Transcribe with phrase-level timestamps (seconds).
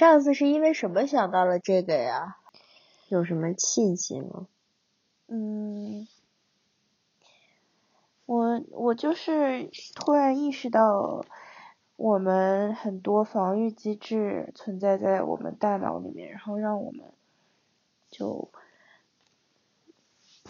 [0.00, 2.38] 上次是因为什么想到了这个呀？
[3.10, 4.46] 有什么契机吗？
[5.28, 6.08] 嗯，
[8.24, 11.26] 我我就是突然意识到，
[11.96, 17.12] 我们很多防御机制存在在我们大脑里面，然后让我们
[18.10, 18.50] 就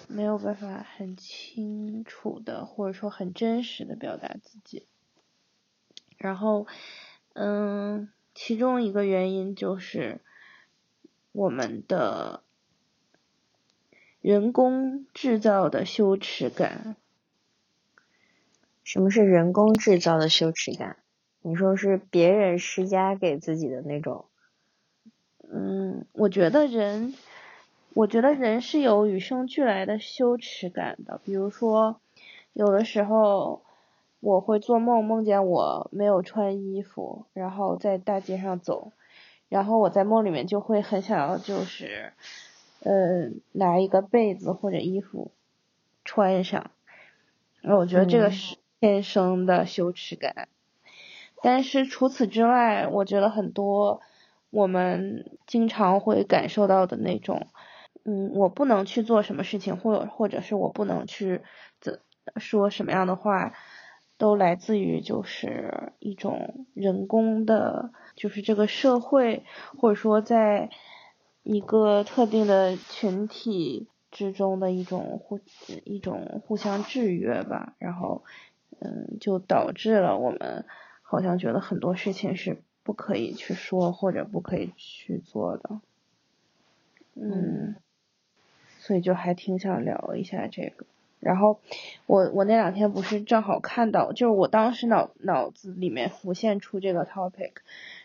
[0.06, 4.86] 没有办法很清楚的或者说很真实的表达自己。
[6.18, 6.68] 然后，
[7.32, 8.12] 嗯，
[8.42, 10.22] 其中一个原因就是
[11.30, 12.42] 我们的
[14.22, 16.96] 人工制造的羞耻感。
[18.82, 20.96] 什么是人工制造的羞耻感？
[21.42, 24.24] 你说是别人施加给自己的那种？
[25.46, 27.12] 嗯，我觉得人，
[27.92, 31.20] 我觉得人是有与生俱来的羞耻感的。
[31.26, 32.00] 比如说，
[32.54, 33.62] 有的时候。
[34.20, 38.92] 我会做梦，梦见我没有穿衣服，然后在大街上走，
[39.48, 42.12] 然后我在梦里面就会很想要，就是，
[42.82, 45.32] 呃，拿一个被子或者衣服
[46.04, 46.70] 穿上，
[47.62, 50.48] 那我觉得这个是天生的羞耻感。
[51.42, 54.02] 但是除此之外，我觉得很多
[54.50, 57.46] 我们经常会感受到的那种，
[58.04, 61.40] 嗯，我不能去做什么事情，或或者是我不能去
[61.80, 62.00] 怎
[62.36, 63.54] 说什么样的话。
[64.20, 69.44] 都来自于就是一种人工的，就是这个社会
[69.78, 70.68] 或者说在
[71.42, 75.40] 一个特定的群体之中的一种互
[75.84, 78.22] 一种互相制约吧，然后
[78.78, 80.66] 嗯，就导致了我们
[81.00, 85.80] 好像觉得很多事情是不可以去说或者不可以去做的，
[87.14, 87.74] 嗯，
[88.80, 90.84] 所以就还挺想聊一下这个。
[91.20, 91.60] 然后
[92.06, 97.52] 我我那两天不是正好看到，就是我当时脑脑子里面浮现出这个 topic，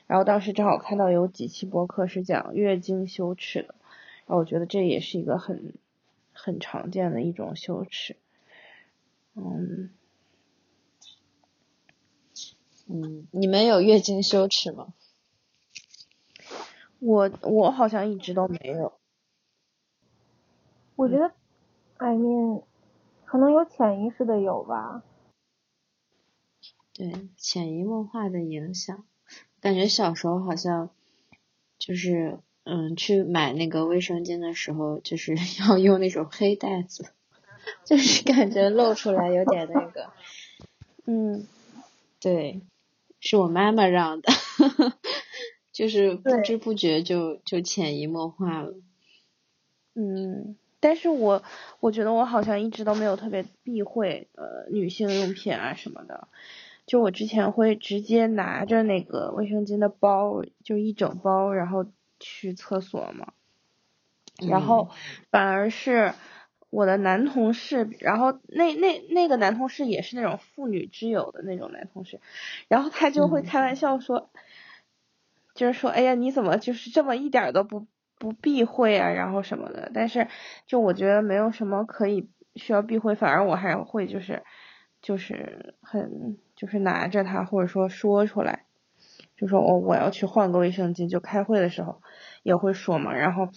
[0.06, 3.74] 然后当时正好看到有几期博客是讲月经羞耻的，
[4.28, 5.74] 然后我觉得这也是一个很
[6.34, 8.18] 很常见的一种羞耻，
[9.34, 9.90] 嗯
[12.88, 14.94] 嗯，你们有月经羞耻吗？
[17.00, 18.92] 我我好像一直都没有，
[20.98, 21.32] 我觉得
[21.96, 22.64] ，I mean。
[23.26, 25.04] 可能有潜意识的有吧，
[26.94, 29.04] 对，潜移默化的影响。
[29.60, 30.90] 感觉小时候好像
[31.78, 37.12] 就是嗯，去买那个卫生巾的时候，就是要用那种黑袋子，
[37.84, 40.14] 就是感觉露出来有点那个，
[41.06, 41.48] 嗯，
[42.20, 42.62] 对，
[43.20, 44.32] 是我妈妈让的，
[45.74, 48.74] 就是不知不觉就就潜移默化了，
[49.96, 50.56] 嗯。
[50.86, 51.42] 但是我
[51.80, 56.28] 我觉得我好像一直都没有特别避讳呃女性用品啊什么的，
[56.86, 61.88] 就我之前会直接拿着那个卫生巾的包，就一整包，然后
[62.20, 63.34] 去厕所嘛，
[64.48, 64.92] 然后
[65.32, 66.14] 反而是
[66.70, 72.20] 我的男同事，然后那那那个男同事也是那种妇女之友的那种男同事，
[72.68, 74.30] 然后他就会开玩笑说，
[75.56, 77.88] 就是说哎呀你怎么就是这么一点都不。
[78.18, 80.28] 不避讳啊，然后什么的，但是
[80.66, 84.44] 就我觉得没有什么可以需要避讳，反而我还会就是
[85.02, 88.66] 就是很就是拿着它或者说说出来，
[89.38, 92.02] 就说我我要去换个卫生巾，就开会的时候
[92.44, 93.14] 也会说嘛。
[93.14, 93.50] 然后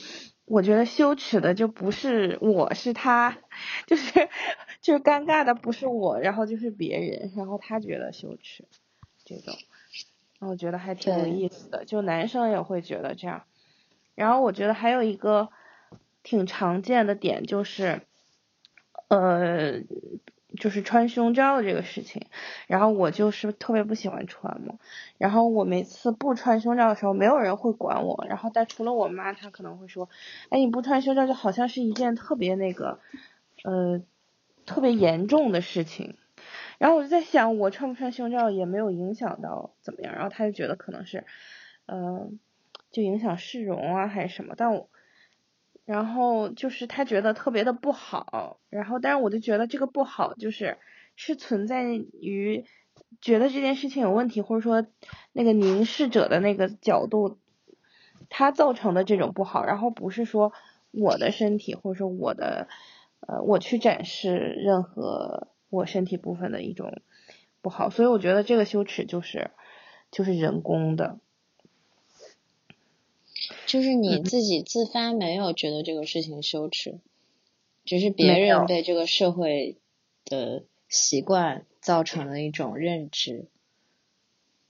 [0.45, 3.39] 我觉得羞耻的就不是我是他，
[3.87, 4.29] 就是
[4.83, 8.65] 就是尴尬的不是我，然后就是别人，然后他觉得羞耻
[9.25, 9.55] 这种，
[10.41, 13.45] 我觉得还挺有意思的，就男生也会觉得这样。
[14.19, 15.49] 然后我觉得还有一个
[16.25, 18.03] 挺常见的点就是，
[19.07, 19.81] 呃，
[20.57, 22.27] 就是穿胸罩这个事情。
[22.67, 24.75] 然后我就是特别不喜欢穿嘛。
[25.19, 28.27] 然后我每次不穿胸罩的时候，没有人会管我。
[28.29, 30.09] 然后但除了我妈，她可能会说，
[30.51, 32.99] 哎，你不穿胸罩就好像是一件特别那个，
[33.63, 34.03] 呃，
[34.67, 36.17] 特别严重的事情。
[36.79, 40.13] 然后我就在想，我穿不穿胸罩也没有影响到怎么样。
[40.13, 41.25] 然后他就觉得可能是，
[41.87, 42.41] 嗯。
[42.91, 44.55] 就影响市容啊，还是什么？
[44.57, 44.89] 但我，
[45.85, 50.79] 然后就是他觉得特别的不好，然后但是我就觉得这个不好就是
[51.17, 52.65] 是存在于
[53.21, 54.87] 觉得这件事情有问题，或者说
[55.33, 57.39] 那个凝视者的那个角度，
[58.29, 60.53] 他造成的这种不好，然后不是说
[60.91, 62.69] 我的身体或者说我的
[63.21, 67.03] 呃我去展示任何我身体部分的一种
[67.61, 69.51] 不好，所以我觉得这个羞耻就是
[70.11, 71.19] 就是人工的。
[73.69, 76.99] 就是你自己自发没有觉得这个事情羞耻，
[77.85, 79.77] 只是别人被这个社会
[80.25, 83.47] 的习惯造成了一种认知。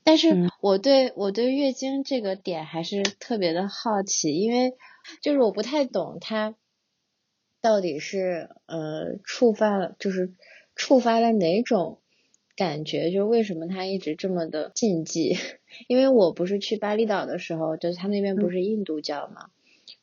[0.03, 4.75] 但是我对我对月经这个点还是特别的好奇，因为
[5.23, 6.57] 就是我不太懂它
[7.61, 10.35] 到底是呃触发了，就是
[10.75, 12.01] 触发了哪种
[12.59, 15.37] 感觉，就是为什么他一直这么的禁忌？
[15.87, 19.51] 因为我不是去巴厘岛的时候，就是他那边不是印度教嘛，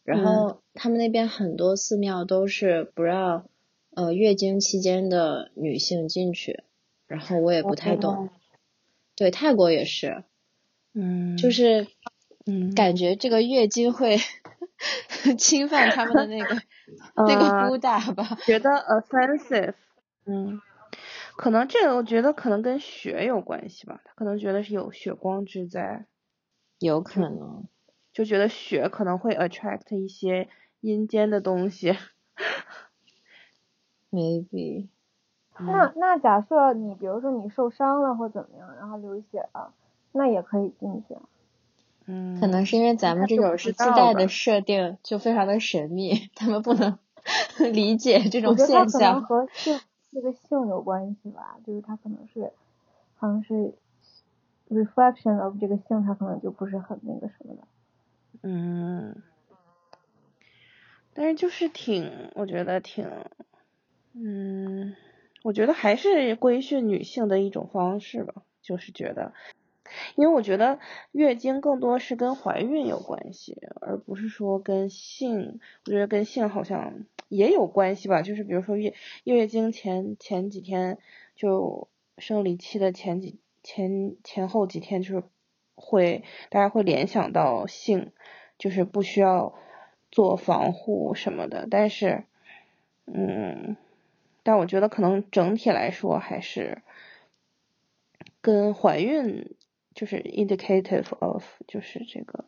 [0.06, 3.50] 然后他们那边很多寺庙都是不让
[3.94, 6.64] 呃月经期间的女性进去，
[7.08, 8.30] 然后我也不太懂。
[9.18, 10.24] 对，泰国也是，
[10.94, 11.88] 嗯，就是，
[12.46, 14.18] 嗯，感觉这个月经会
[15.38, 16.62] 侵犯他们的那个
[17.28, 19.74] 那个布达吧，觉得 offensive，
[20.26, 20.62] 嗯，
[21.38, 26.06] 可能这个我觉得可能跟血有关系吧，他可能觉得是有血光之灾，
[26.80, 27.66] 有可能，
[28.14, 30.48] 就觉得血可能会 attract 一些
[30.82, 31.96] 阴间的东西
[34.12, 34.88] ，maybe。
[35.58, 39.74] 那那假设你比如说你受伤了或怎么样，然后流血了，
[40.12, 41.16] 那也可以进去。
[42.08, 47.00] 嗯，可能是因为咱们这种是自带的设定，就非常的神秘， 他们不能
[47.74, 49.24] 理解这种现象。
[49.24, 49.80] 和性
[50.16, 52.52] 这个性有关系吧，就是他可能是，
[53.18, 53.74] 好像是
[54.70, 57.62] reflection of 这个性，他可能就不是很那个什么的。
[58.42, 59.22] 嗯，
[61.14, 63.08] 但是就是挺，我觉得挺，
[64.14, 64.96] 嗯。
[65.44, 68.34] 我觉得还是规训女性的一种方式吧，
[68.64, 69.32] 就是觉得，
[70.16, 70.80] 因为我觉得
[71.12, 78.94] 月经更多是跟怀孕有关系，而不是说跟性，我觉得跟性好像也有关系吧，就是比如说月
[79.24, 80.98] 月经前前几天
[81.36, 81.88] 就
[82.18, 85.24] 生理期的前几前前后几天就是
[85.76, 88.12] 会大家会联想到性，
[88.58, 89.54] 就是不需要
[90.12, 92.24] 做防护什么的，但是，
[93.06, 93.78] 嗯。
[94.48, 96.84] 但我觉得可能整体来说还是
[98.42, 99.56] 跟怀孕
[99.96, 102.46] 就是 indicative of 就是这个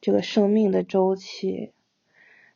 [0.00, 1.72] 这个生命的周期，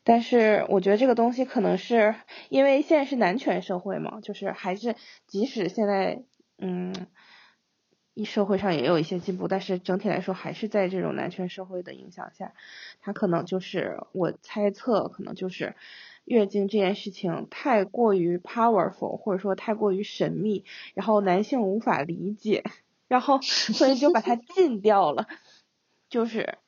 [0.04, 2.14] 但是我觉得这个东西可能是
[2.48, 4.94] 因为现在是男权社会嘛，就是还是
[5.26, 6.22] 即使现在
[6.58, 6.94] 嗯，
[8.24, 12.52] 社会上也有一些进步，但是整体来说还是在这种男权社会的影响下，
[13.00, 15.74] 他可能就是我猜测可能就是。
[16.26, 22.64] 月经这件事情太过于 powerful，或者说太过于神秘，然后男性无法理解，
[23.08, 25.26] 然后所以就把它禁掉了，
[26.08, 26.58] 就是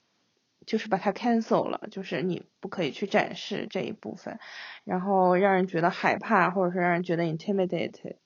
[0.67, 4.39] 就是把它 cancel 了，就是你不可以去展示这一部分，
[4.85, 8.17] 然后让人觉得害怕，或者说让人觉得 intimidated。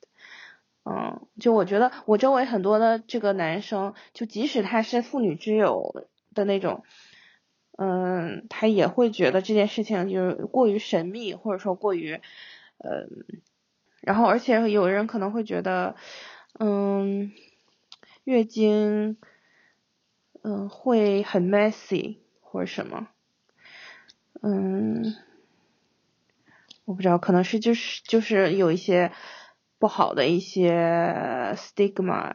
[0.84, 6.84] 嗯，就我觉得我周围很多的这个男生，就即使他是妇女之友的那种。
[7.78, 12.20] 嗯，他也会觉得这件事情就是过于神秘，或者说过于，
[12.76, 13.08] 呃，
[14.02, 15.96] 然后而且有人可能会觉得，
[16.60, 17.32] 嗯，
[18.24, 19.16] 月经，
[20.42, 23.08] 嗯，会很 messy 或者什么，
[24.42, 25.14] 嗯，
[26.84, 29.12] 我不知道，可能是就是就是有一些
[29.78, 32.34] 不好的一些 stigma，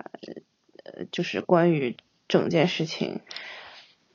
[0.83, 1.95] 呃，就是关于
[2.27, 3.21] 整件事情。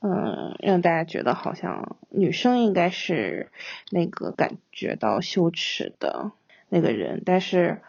[0.05, 3.51] 嗯，让大家觉得好像女生应该是
[3.89, 6.33] 那个感觉到羞耻的
[6.67, 7.81] 那个人，但是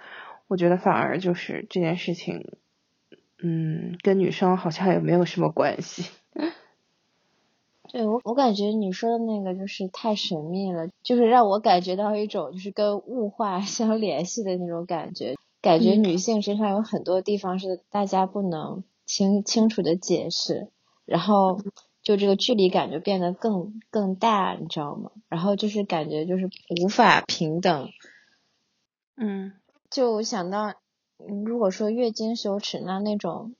[0.47, 2.57] 我觉得反而就是这件事情，
[3.47, 6.11] 嗯，跟女生好像也没有什么关系。
[7.93, 20.69] 对我，我感觉你说的那个就是太神秘了，就是让我感觉到一种就是跟物化 相联系的那种感觉，感觉女性身上有很多地方是大家不能清清楚的解释，
[21.05, 21.61] 然后。
[22.05, 25.11] 就这个距离感就变得更更大，你知道吗？
[25.31, 26.51] 然后就是感觉就是
[26.83, 27.89] 无法平等。
[29.17, 29.55] 嗯，
[29.89, 30.75] 就想到，
[31.45, 33.55] 如果说月经羞耻，那那种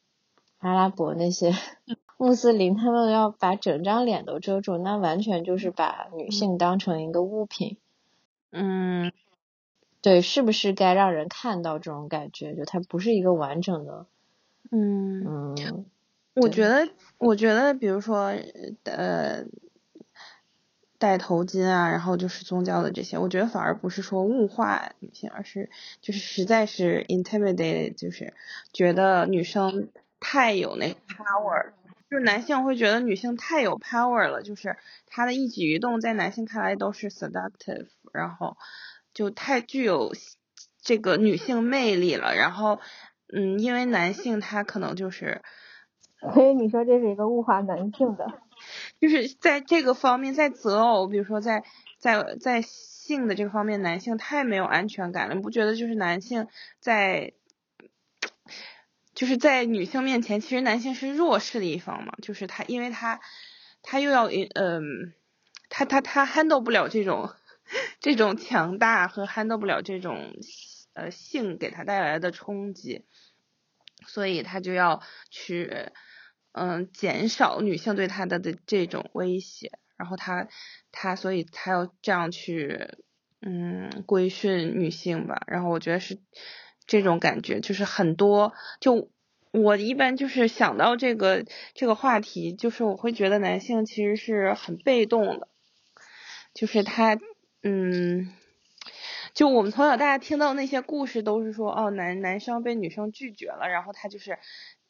[0.59, 1.53] 阿拉伯那些
[2.17, 7.77] 穆斯林，他们要把整张脸都遮住，那完全就是把女性当成一个物品。
[8.51, 9.13] 嗯，
[10.01, 12.55] 对，是不是该让人看到这种感觉？
[12.55, 14.07] 就它不是一个完整的。
[14.71, 15.87] 嗯嗯。
[16.35, 18.33] 我觉得，我觉得，比如说，
[18.83, 19.45] 呃，
[20.99, 25.71] 戴头巾啊，然后就是宗教的这些，我觉得反而不是说物化女性，而是
[26.01, 28.33] 就是实在是 intimidated，就是
[28.73, 29.89] 觉得女生
[30.21, 31.73] 太有那个 power，
[32.11, 38.57] 就是男性会觉得女性太有 power 了，就是她的一举一动在男性看来都是 seductive，然后
[39.13, 40.13] 就太具有
[40.81, 42.79] 这个女性魅力了，然后，
[43.33, 45.43] 嗯，因为男性他可能就是。
[46.33, 48.25] 所以你说这是一个物化男性的，
[49.05, 51.63] 就是在这个方面，在择偶，比如说在
[51.99, 55.35] 在在性的这个方面，男性太没有安全感了。
[55.35, 56.49] 你不觉得就是男性
[56.81, 57.35] 在
[59.15, 63.21] 就是在女性面前，其实男性是弱势的一方嘛，就是他，因为他
[63.83, 65.13] 他又要嗯，
[65.69, 67.31] 他他他 handle 不了这种
[68.01, 70.35] 这种强大和 handle 不了这种
[70.95, 73.05] 呃性给他带来的冲击，
[74.07, 75.93] 所以他就要去
[76.55, 80.49] 嗯减少女性对他的的这种威胁，然后他
[80.91, 82.89] 他所以他要这样去
[83.43, 86.19] 嗯规训女性吧，然后我觉得是。
[86.87, 89.11] 这种感觉就是很多，就
[89.53, 95.49] 我一般就是想到这个这个话题，就是我会觉得男性其实是很被动的，
[96.53, 97.19] 就是他，
[97.63, 98.31] 嗯，
[99.33, 104.39] 就我们从小大家听到那些故事都是说，哦，男男生被女生拒绝了，然后他就是，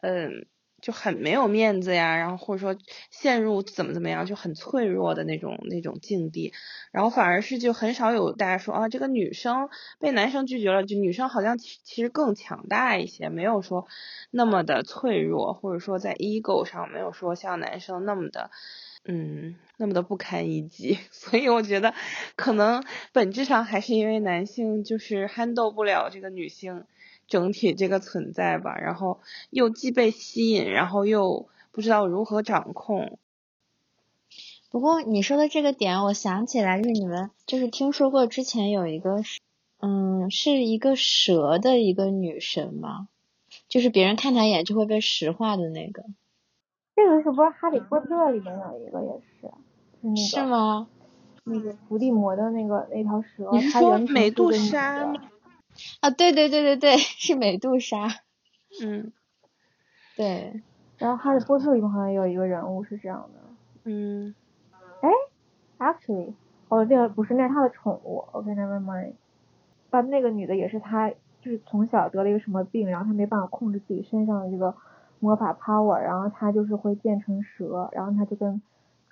[0.01, 0.49] 嗯。
[0.85, 2.79] 就很没有面子呀，然后或者说
[3.11, 6.53] 陷入怎么怎么样就很脆弱的那种那种境地，
[6.93, 13.87] 然后反而是就很少有大家说啊，这个女生被男生拒绝了，就女生好像其其实更强大一些，没有说
[14.31, 18.51] 那么的脆弱，或者说在 ego 上没有说像男生那么的
[19.07, 21.95] 嗯那么的不堪一击， 所以我觉得
[22.37, 26.85] 可能本质上还是因为男性就是 handle 不了这个女性。
[27.27, 33.19] 整体这个存在吧，然后又既被吸引，然后又不知道如何掌控。
[34.71, 39.23] 不过你说的这个点，我想起来，就是你们就是听说过之前有一个，
[39.81, 43.09] 嗯，是一个蛇的一个女神吗？
[43.69, 46.05] 就是别人看她一眼就会被石化的那个。
[46.97, 49.47] 这个是不是《哈利波特》里面有一个也是？
[49.47, 49.51] 是
[50.03, 50.17] 那个。
[50.17, 50.89] 是吗？
[51.47, 55.13] 那个伏地魔的那个那条蛇，你是说美杜莎？
[56.01, 58.09] 啊，对对对对对， 是美杜莎。
[58.83, 59.13] 嗯，
[60.17, 60.63] 对。
[60.99, 63.41] 然后《哈利波特》里面好像有一个人物是这样的。
[63.85, 64.35] 嗯。
[65.01, 65.11] 哎
[65.79, 66.35] ，actually，
[66.69, 68.25] 哦，那个不是，那是他的宠物。
[68.33, 69.15] OK，never mind。
[69.91, 74.75] 但，那个女的也是他，就是从小得了一个什么病，然后他没办法控制自己身上的这个
[75.21, 78.63] 魔法 power，然后他就是会变成蛇，然后他就跟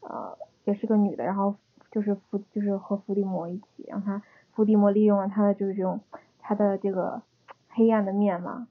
[0.00, 1.54] 呃也是个女的，然后
[1.90, 4.22] 就是伏就是和伏地魔一起，然后她
[4.54, 6.00] 伏地魔利用了他的就是这种。
[6.42, 7.22] 他的这个
[7.68, 8.68] 黑暗的面嘛，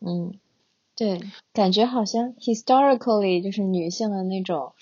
[0.00, 0.38] 嗯，
[0.94, 1.20] 对，
[1.52, 4.74] 感觉好像 historically 就是女性的那种，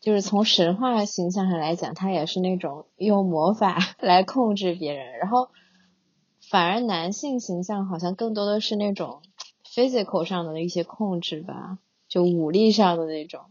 [0.00, 5.50] 就是从神话形象上来讲，她也是那种用魔法 来控制别人，然后
[6.50, 9.22] 反而男性形象好像更多的是那种
[9.64, 11.78] physical 上的一些控制吧，
[12.08, 13.42] 就武力上的那种，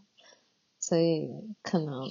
[0.80, 1.30] 所以
[1.62, 2.08] 可能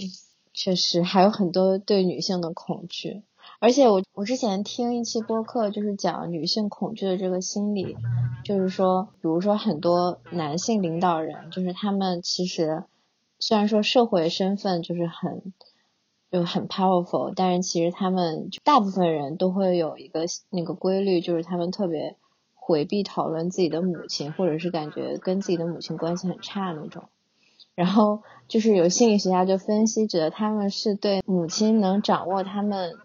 [0.53, 3.23] 确实还有很多对女性的恐惧。
[3.65, 7.97] 而且我我之前听一期播客，就是讲女性恐惧的这个心理，
[8.45, 12.85] 就是说，比如说很多男性领导人，就是他们其实
[13.39, 15.55] 虽然说社会身份就是很
[16.31, 22.19] 就很 powerful，但是其实他们大部分人都会有一个那个规律，就是他们特别
[22.53, 27.05] 回避讨论自己的母亲，或者是感觉跟自己的母亲关系很差那种。
[27.75, 32.99] 然后就是有心理学家就分析，觉得他们是对母亲能掌握他们。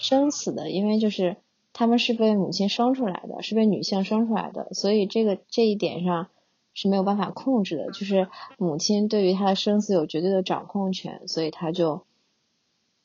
[0.00, 1.36] 生死的，因为就是
[1.72, 6.30] 他们是被母亲生出来的，是被女性生出来的，所以这个这一点上
[6.74, 7.90] 是没有办法控制的。
[7.92, 8.28] 就是
[8.58, 12.06] 母亲对于他的生死有绝对的掌控权，所以他就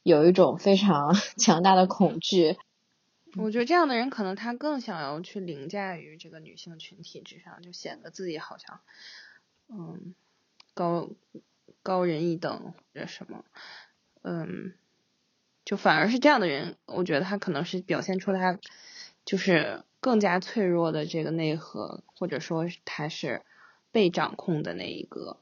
[0.04, 2.58] 有一种非常 强大的恐惧。
[3.38, 8.80] 我觉得这样的人可能他更想要去凌驾于这个女性群体之上，就显得自己好像
[9.68, 10.16] 嗯
[10.74, 11.10] 高
[11.84, 13.44] 高人一等或者什么
[14.22, 14.74] 嗯。
[15.66, 18.60] 就反而是这样的人，我觉得他可能是表现出他
[19.26, 23.42] 就是更加脆弱的这个内核，或者说他是
[23.92, 25.38] 被掌控的那一个。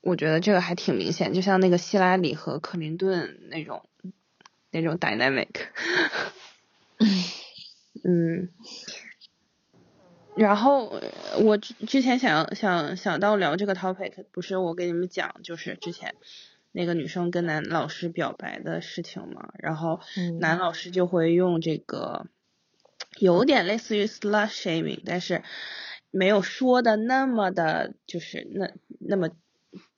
[0.00, 3.86] 我觉得这个还挺明显，就像那个希拉里和克林顿那种
[4.70, 5.48] 那种 dynamic。
[8.04, 8.48] 嗯，
[10.34, 11.00] 然后
[11.44, 16.14] 我之之前想想想到聊这个 topic，不是我给你们讲，就是之前。
[16.72, 20.00] 那个女生跟男老师表白的事情嘛，然后
[20.40, 22.26] 男老师就会用这个，
[23.18, 25.42] 有点类似于 slut shaming，但是
[26.10, 29.30] 没有说的那么的，就是那那么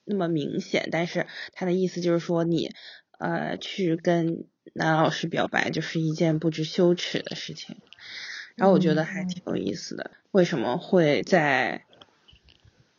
[0.04, 2.72] 那么明显，但是他的意思就是说你
[3.18, 7.76] 呃去跟男老师表白就是一件不知羞耻的事情，
[8.56, 11.84] 然后我觉得还挺有意思的，为什么会在？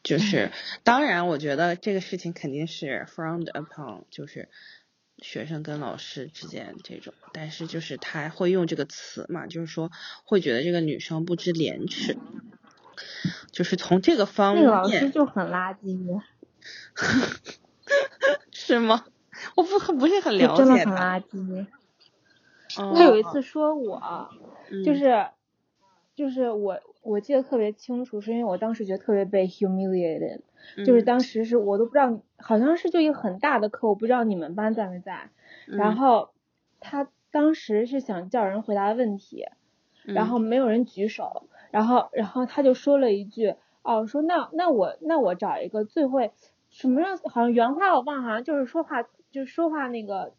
[0.05, 0.51] 就是，
[0.83, 4.49] 当然，我觉得这个事情肯定是 frowned upon，就是
[5.17, 9.91] 学生跟老师之间这种，但是就是他会用这个词嘛，就是说
[10.23, 12.17] 会觉得这个女生不知廉耻，
[13.51, 14.65] 就是从这个方面。
[14.65, 16.21] 那老师就很垃圾。
[18.53, 19.05] 是吗？
[19.55, 20.63] 我不不是很了解。
[20.63, 21.65] 真的很垃圾。
[22.93, 24.29] 他有一次说我，
[24.85, 25.25] 就是，
[26.15, 26.79] 就是我。
[27.05, 30.41] 我记得特别清楚，是因为我当时觉得特别被 humiliated，
[30.85, 35.29] 就是当时是我都不知道，好像是就一个很大的课，我不知道你们班在没在。
[35.67, 36.31] 然后
[36.79, 39.45] 他当时是想叫人回答问题，
[40.03, 46.31] 然后没有人举手，然后然后他就说了一句，哦，说那那我那我找一个最会
[46.69, 50.33] 什么样，好像原话我忘了，好像就是说话就是说话那个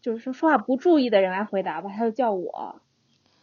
[0.00, 2.80] 就是说说话不注意的人来回答吧，他就叫我。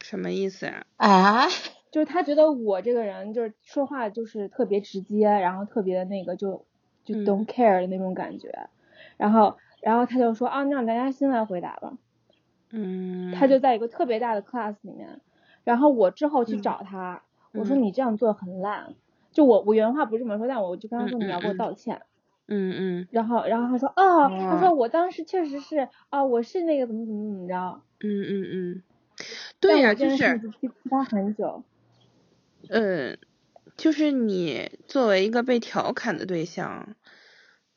[0.02, 0.84] 什么意思啊？
[0.96, 1.46] 啊？
[1.94, 6.64] 就是他觉得我这个人就是说话就是特别直接，然后特别的那个就
[7.04, 8.68] 就 don't care 的那种感觉，
[9.16, 11.96] 然后然后他就说啊，让大家先来回答吧。
[12.70, 13.30] 嗯。
[13.32, 15.20] 他就在一个特别大的 class 里面，
[15.62, 17.22] 然后我之后去找他，
[17.52, 18.94] 我说你这样做很烂，
[19.30, 22.02] 就我我原话不是这么说，但我就跟他说你要给我道歉。
[22.48, 23.08] 嗯嗯。
[23.12, 27.80] 然后然后他说哦，他说我当时确实是啊，我是那个怎么怎么怎么着。
[28.00, 28.82] 嗯嗯嗯。
[29.60, 30.40] 对呀，就是。
[30.90, 31.62] 他很久。
[32.68, 33.18] 嗯，
[33.76, 36.96] 就是你作为一个被调侃的对象，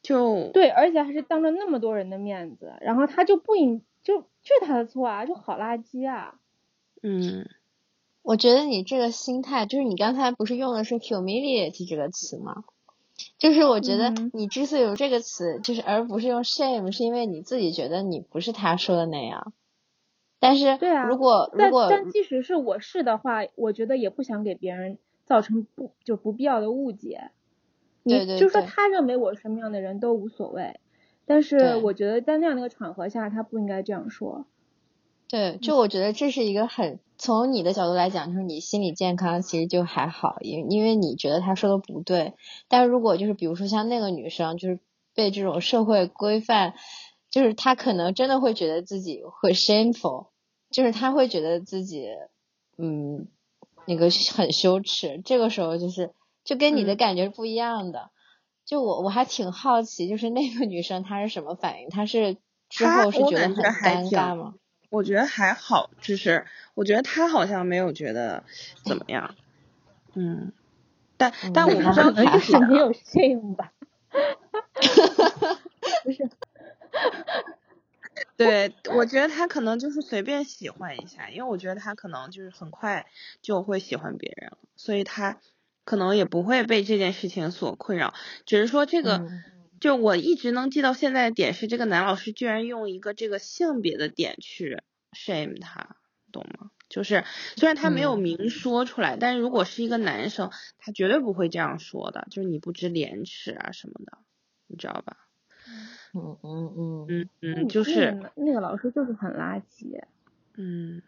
[0.01, 6.39] 就对，而且还是当着那么多人的面子，然后他就不应就就是他的错啊，就好垃圾啊。
[7.03, 7.47] 嗯，
[8.21, 12.63] 我觉得你这个心态，就是你刚才不是用的是 humiliate 这个词吗？
[13.39, 19.53] 就是我觉得你之所以用这个词，就是而不是用 shame，是因为你自己觉得你不是他说的那样。
[20.39, 27.31] 但是，对啊，如果如果但即使是我是的话，我觉得也不想给别人造成不就不必要的误解。
[28.03, 30.79] 对对，就说他认为我什么样的人都无所谓，
[31.25, 34.45] 但是我觉得在那样的一个场合下，他不应该这样说。
[35.27, 42.35] 对，就我觉得这是一个很从你的角度来讲，就是你心理健康其实就还好，因因为你觉得他说的不对。
[42.67, 44.79] 但是如果就是比如说像那个女生，就是
[45.15, 46.75] 被这种社会规范。
[47.37, 50.29] 就是他可能真的会觉得自己会 shameful，
[50.71, 52.07] 就是他会觉得自己，
[52.79, 53.27] 嗯，
[53.85, 55.21] 那个很羞耻。
[55.23, 58.09] 这个时候就是就跟你的感觉是不一样的。
[58.65, 61.89] 就我我还挺好奇，就是那个女生她是什么反应？
[61.91, 62.37] 她是
[62.69, 64.55] 之后是觉得很尴尬吗？
[64.89, 68.43] 我觉得还好，就是我觉得她好像没有觉得
[68.83, 69.35] 怎么样。
[70.15, 70.53] 嗯，
[71.17, 73.73] 但但我不知道他是没有 shame 吧？
[76.03, 76.27] 不是。
[78.35, 83.05] 对，我觉得他可能就是随便喜欢一下，因为我觉得他可能就是很快
[83.41, 85.39] 就会喜欢别人了，所以他
[85.83, 88.13] 可能也不会被这件事情所困扰。
[88.45, 89.27] 只是说这个，
[89.79, 94.81] 就我一直能记到现在的点是，这个男老师居然用一个这个性别的点去
[95.11, 95.97] shame 他，
[96.31, 96.71] 懂吗？
[96.89, 97.23] 就是
[97.57, 104.17] 虽然他没有明说出来，但是如果是一个男生，他绝对不会这样说的，就是你不知廉耻啊什么的，
[104.67, 105.26] 你知道吧？
[106.13, 110.01] 嗯嗯嗯嗯嗯，就是那个老师就是很垃圾。
[110.55, 111.01] 嗯，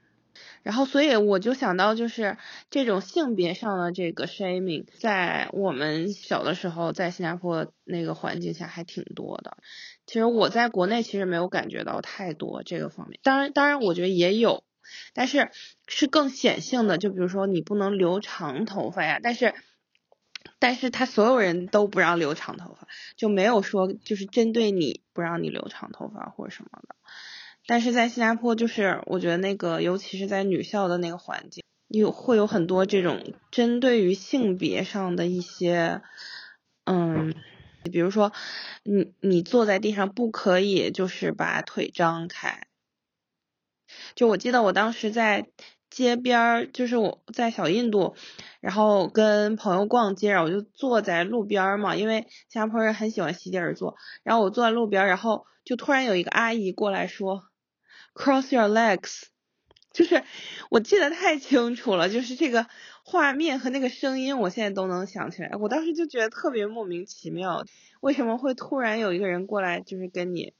[0.61, 2.37] 然后所以我就想到，就是
[2.69, 9.57] 这种性别上的这个 shaming，在我们小的时候，在新加坡那个环境下还挺多的。
[10.05, 14.63] 其实我在国内其实没有感觉到太多这个方面，当然当然我觉得也有，
[15.13, 15.49] 但是
[15.87, 19.53] 是更显性的，就比如说你不能留长头发呀，但是。
[20.57, 26.95] 但是他所有人都不让留长头发，就没有说就是针对你不让你留长头发或者什么的。
[27.67, 36.01] 但是在新加坡，就是我觉得那个，尤其是在女校的那个环境，有会有很多这种针对于性别上的一些，
[36.85, 37.35] 嗯，
[37.91, 38.33] 比如说
[38.83, 42.65] 你你坐在地上不可以就是把腿张开。
[44.15, 45.47] 就我记得我当时在。
[45.89, 48.15] 街边儿就是我在小印度，
[48.61, 53.95] 然后跟朋友逛街，然后我就坐在路边嘛，因为新加坡人很喜欢席地而坐。
[54.23, 57.43] 然后我坐在路边，然后就突然有一个阿姨过来说
[58.13, 59.23] ，Cross your legs，
[59.91, 60.23] 就是
[60.69, 62.67] 我记得太清楚了，就是这个
[63.03, 65.51] 画面和那个声音，我现在都能想起来。
[65.59, 67.65] 我当时就觉得特别莫名其妙，
[67.99, 70.53] 为什么会突然有一个人过来，就是跟你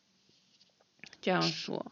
[1.21, 1.91] 这样说？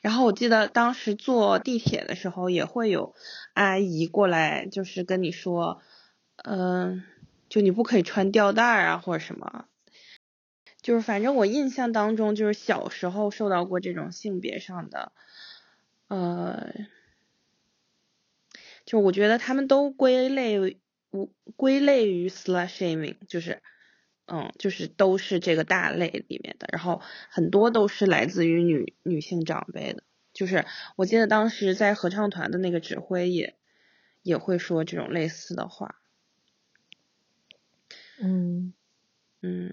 [0.00, 3.14] 然后我记得当时坐地铁的时候，也会有
[3.52, 5.82] 阿姨过来，就是跟你说，
[6.36, 7.04] 嗯，
[7.48, 9.66] 就你不可以穿吊带啊，或者什么，
[10.80, 15.12] 就是反正我印象当中，就是小时候受到过这种性别上的，
[16.08, 16.72] 呃，
[18.86, 20.80] 就我觉得他们都归类
[21.56, 23.62] 归类于 slut shaming，就是。
[24.32, 30.04] 嗯，就是都是这个大类里面的，然后很多都是来自于女女性长辈的。
[30.32, 30.64] 就是
[30.94, 33.56] 我记得当时在合唱团的那个指挥也
[34.22, 35.96] 也会说这种类似的话。
[38.22, 38.72] 嗯
[39.42, 39.72] 嗯，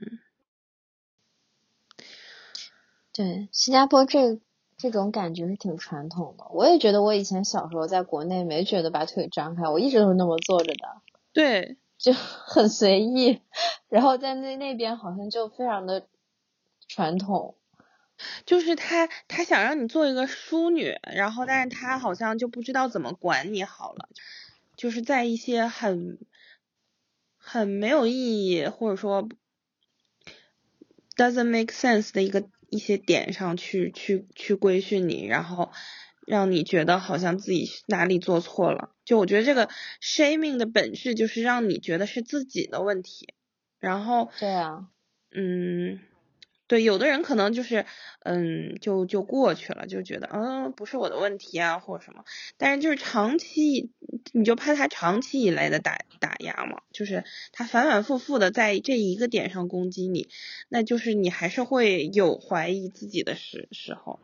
[3.14, 4.40] 对，新加坡这
[4.78, 6.46] 这种感觉是挺传统的。
[6.52, 11.02] 我也觉得我以前小时候在国内没觉得把腿张开，我一直都是那么坐着的，
[11.34, 13.42] 对，就很随意。
[13.90, 16.08] 然后在那那边好像就非常的
[16.88, 17.56] 传统，
[18.46, 24.10] 就是他他想让你做一个淑女，然后但是他好像就不知道怎么管你好了，
[24.76, 26.20] 就是在一些很
[27.38, 29.28] 很没有意义或者说
[31.16, 35.72] doesn't make sense 的一个一些点上去去去规训你，然后
[36.26, 38.92] 让你觉得好像自己哪里做错了。
[39.08, 39.70] 就我觉得这个
[40.02, 43.34] shaming 的本质就是让你觉得是自己的问题，
[43.80, 44.90] 然后对啊，
[45.32, 46.02] 嗯，
[46.68, 47.86] 对，有的人可能就是
[48.24, 52.26] 嗯就就过去了，就觉得嗯不是我的问题啊或者什么，
[52.58, 53.92] 但是就是长期
[54.34, 60.28] 你就怕他长期以来的打打压嘛，就是他反反复复的在这一个点上攻击你，
[60.68, 64.20] 那就是你还是会有怀疑自己的时时候，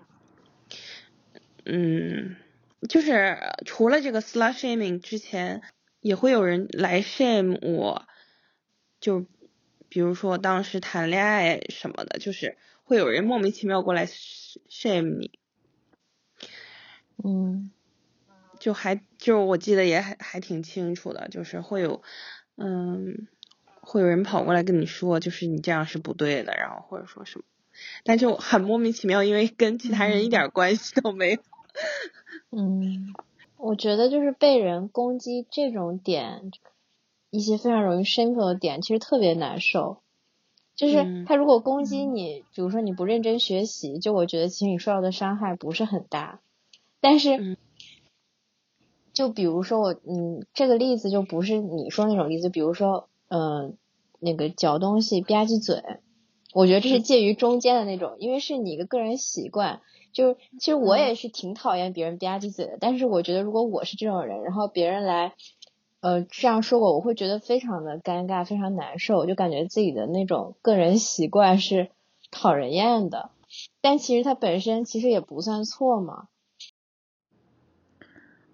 [1.63, 2.36] 嗯，
[2.88, 5.62] 就是除了这个 slut shaming 之前，
[6.00, 8.06] 也会有人来 shame 我，
[9.00, 9.26] 就
[9.89, 15.32] 比如说当时谈恋爱什么的，就是会有人莫名其妙过来 shame 你，
[17.24, 17.72] 嗯。
[18.60, 22.02] 就还就我记得也还还挺清楚的，就是会有
[22.56, 23.28] 嗯
[23.82, 27.43] 会有人跑过来跟你说，就是你这样是不对的，然后或者说什么，
[28.06, 31.41] 但就很莫名其妙，因为跟其他人一点关系都没有。
[31.41, 31.43] 嗯，
[33.58, 36.52] 我觉得就是被人攻击这种点，
[37.30, 39.98] 一些非常容易 shameful 的点，其实特别难受。
[40.76, 46.42] 就是嗯他如果攻击你，比如说你不认真学习，就我觉得其实你受到的伤害不是很大。
[47.00, 47.58] 但是嗯，
[49.13, 53.78] 就比如说我，嗯，这个例子就不是你说那种例子，比如说，嗯、
[54.20, 55.84] 那个嚼东西吧唧嘴，
[56.54, 59.82] 我觉得这是介于中间的那种，因为是你一个个人习惯。
[60.13, 65.34] 就其实我也是挺讨厌别人吧唧嘴的，但是我觉得如果我是这种人，然后别人来，
[66.02, 71.89] 呃，这样说我，我会觉得非常的尴尬，非常难受，就感觉自己的那种个人习惯是
[72.32, 73.32] 讨人厌的。
[73.82, 76.28] 但其实它本身其实也不算错嘛。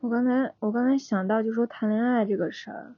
[0.01, 2.95] 我刚才我刚才想到，就说谈恋爱这个事儿，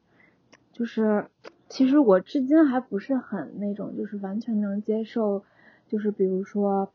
[0.71, 1.29] 就是
[1.67, 5.43] 其实我至今还不是很那种，就是完全能接受，
[5.87, 6.93] 就是比如说，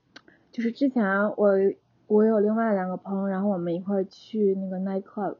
[0.57, 1.05] 就是之前
[1.37, 1.53] 我
[2.07, 5.37] 我有另外两个朋友，然后我们一块儿去那个 night club，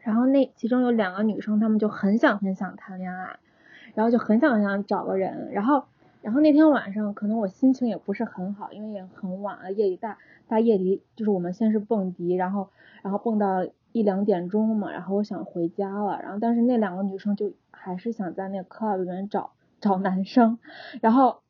[0.00, 3.38] 然后那其中有两个女生，她们就很想很想谈恋爱，
[3.94, 5.84] 然后就很想很想找个人，然后
[6.22, 12.68] 然后那天晚上可能我心情也不是很好，因为也很晚了，夜里大大夜里就是我们先是蹦迪，然后
[13.02, 20.58] 然后蹦到一两点钟嘛，然后我想回家了，然后但是那两个女生就还是想在那个 club 里面找找男生，
[21.00, 21.41] 然后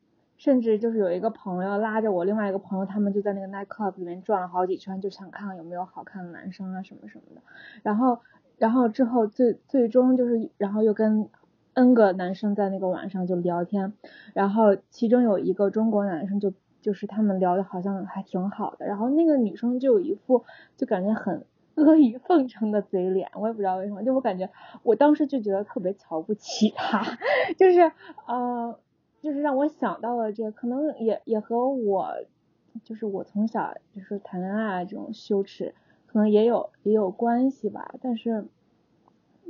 [0.42, 7.42] 甚至就是有一个朋友拉着我另外一个朋友，他们就在那个 night club 里面转了好几圈，就想看看有没有好看的男生啊什么什么的，
[7.84, 8.18] 然后
[8.58, 11.28] 然后之后最最终就是然后又跟
[11.74, 13.92] N 个男生在那个晚上就聊天，
[14.34, 20.44] 然后其中有一个中国男生就就是他们聊的好像还挺好的，然后那个女生就有一副
[20.76, 24.50] 就感觉很阿谀奉承的嘴脸，我也不知道为什么，就我感觉
[24.82, 27.00] 我当时就觉得特别瞧不起她，
[27.56, 27.92] 就是
[28.26, 28.76] 呃，
[29.22, 32.12] 就是让我想到了这，可能也也和我
[32.84, 35.74] 就是我从小就是谈恋爱这种羞耻，
[36.06, 38.44] 可能也有也有关系吧，但是。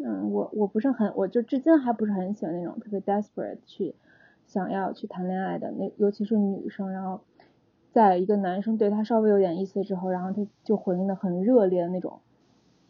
[0.04, 3.94] 嗯，我我不是很，我就至今还不是很喜欢那种特别 desperate 去
[4.46, 7.20] 想要去谈恋爱的那，尤其是女生，然后
[7.92, 12.20] 在一个男生对她稍微有点意思之后，然后他就回应的很热烈的那种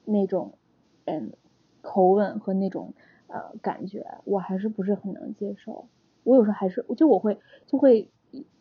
[0.07, 0.55] 那种
[1.05, 1.33] 嗯
[1.83, 2.95] 口吻和那种
[3.27, 5.89] 呃感觉，我还是不是很能接受。
[6.25, 8.11] 我有时候还是就我会就会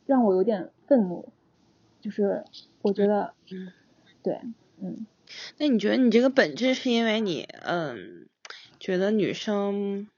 [0.06, 1.32] 让我有点愤怒，
[2.02, 2.44] 就是
[2.82, 3.72] 我觉得嗯，
[4.24, 4.42] 对，
[4.82, 5.06] 嗯。
[5.58, 8.28] 那你觉得你这个本质是因为你嗯
[8.80, 10.10] 觉得女生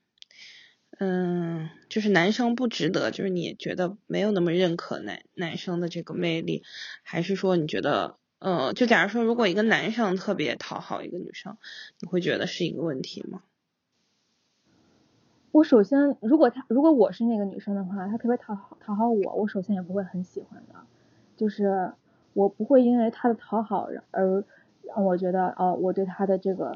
[0.97, 6.63] 嗯就是男生不值得，就是你觉得没有那么认可男男生的这个魅力，
[7.03, 11.57] 还是说你觉得呃就假如说如果一个男生特别讨好一个女生，
[11.99, 13.43] 你会觉得是一个问题吗？
[15.53, 20.73] 我首先，如果他如果我是那个女生的话，他特别讨好讨好我，我首先也不会很喜欢的，
[21.37, 21.93] 就是
[22.33, 24.43] 我不会因为他的讨好而
[24.81, 26.75] 让我觉得哦，我对他的这个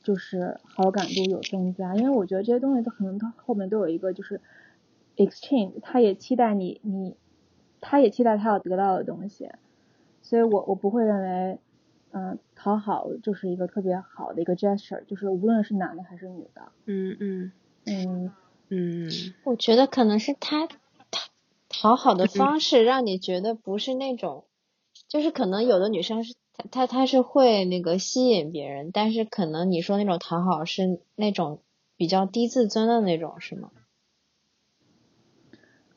[0.00, 4.40] 就是好感度有增加，因为我觉得这些东西都可能它后面都有一个就是
[5.16, 7.16] exchange，他也期待你你，
[7.80, 9.50] 他也期待他要得到的东西，
[10.22, 11.58] 所以我我不会认为。
[12.14, 17.52] 嗯，讨好就是一个特别好的一个 gesture，就是无论是男的还是女的，嗯嗯。
[17.84, 18.32] 嗯，
[18.68, 19.10] 嗯。
[19.44, 20.76] 我觉得可能是他讨
[21.68, 24.44] 讨好的方式让你觉得不是那种，
[25.08, 31.60] 就是可能有的女生是她她她是会那个吸引别人，但是可能你说那种讨好是那种
[31.96, 33.70] 比较低自尊的那种，是吗？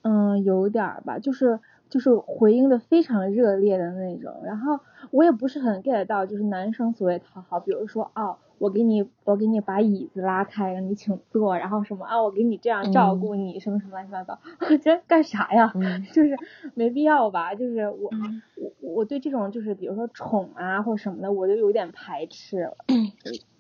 [0.02, 4.80] 嗯，有点儿吧，就是就是回应的非常热烈的那种，然后
[5.12, 14.40] 我也不是很 get 到，就是男生所谓讨好，比如说哦，我给你我给你把椅子拉开，让你请坐，然后什么啊，我给你这样照顾你，什么什么乱七八糟，
[14.70, 15.72] 我觉得干啥呀？
[15.76, 16.38] 嗯 就是
[16.74, 22.70] 没必要吧，就是我嗯我我对这种就是比如说宠啊或什么的，我就有点排斥。
[22.88, 23.12] 嗯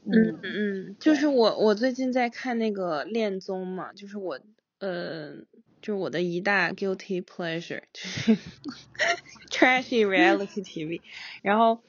[0.07, 4.39] 嗯嗯，就是我我最近在看那个恋综嘛，就是我
[4.79, 5.33] 呃，
[5.81, 8.37] 就是我的一大 guilty pleasure，就是
[9.49, 11.01] trashy reality TV，
[11.41, 11.79] 然后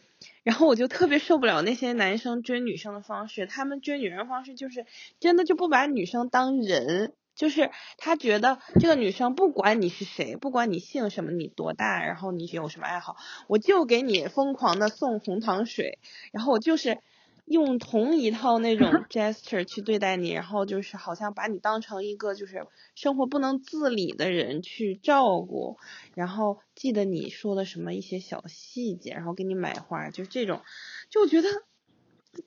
[0.43, 4.87] 然后我就特别受不了那些男生追女生的方式，他们追女人方式就是
[5.21, 7.15] 真的就不把女生当人。
[7.35, 15.99] 就是他觉得这个女生不管你是谁，不管你姓什么，你多大，然后你有什么爱好，我就给你疯狂的送红糖水，
[16.33, 16.99] 然后我就是
[17.46, 25.78] 用同一套那种 gesture 去对待你，然后就是好像把你当成一个就是生活不能自理的人去照顾，
[26.14, 30.62] 然后记得你说的什么一些小细节，然后给你买花，就是这种，
[31.09, 31.48] 就我觉得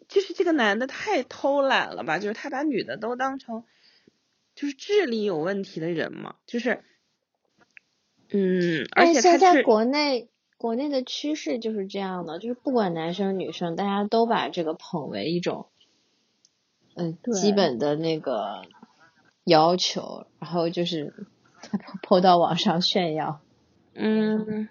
[0.07, 3.63] 就是这个男的太偷懒了吧，就是他把女的都当成
[4.53, 6.83] 就是智力有问题的人嘛，就是
[8.31, 10.29] 嗯，而且他在国内
[10.59, 15.67] 国内的趋势就是这样的，就是不管男生女生，大家都把这个捧为一种，
[16.95, 18.63] 嗯、对基本的那个
[19.45, 21.13] 要求，然后就是
[22.03, 23.39] 抛到网上炫耀。
[23.93, 24.67] 嗯，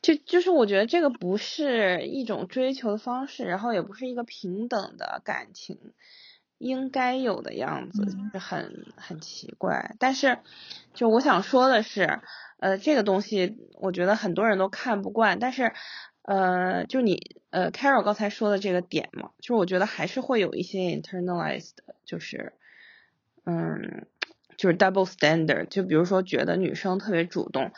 [0.00, 5.78] 就就是我觉得这个不是一种追求的方式，然后也不是一个平等的感情
[6.58, 8.06] 应该有的样子，嗯。
[8.06, 9.94] 就是很很奇怪。
[9.98, 10.38] 但是，
[10.94, 12.20] 就我想说的是，
[12.58, 15.72] 呃，这个东西我觉得很多人都看不惯，但是，
[16.22, 21.72] 呃，就你呃，Carol 刚才说的这个点嘛，就是我觉得还是会有一些 internalized，
[22.04, 22.52] 就是，
[23.44, 24.06] 嗯，
[24.56, 27.72] 就是 double standard，就比如说觉得女生特别主动，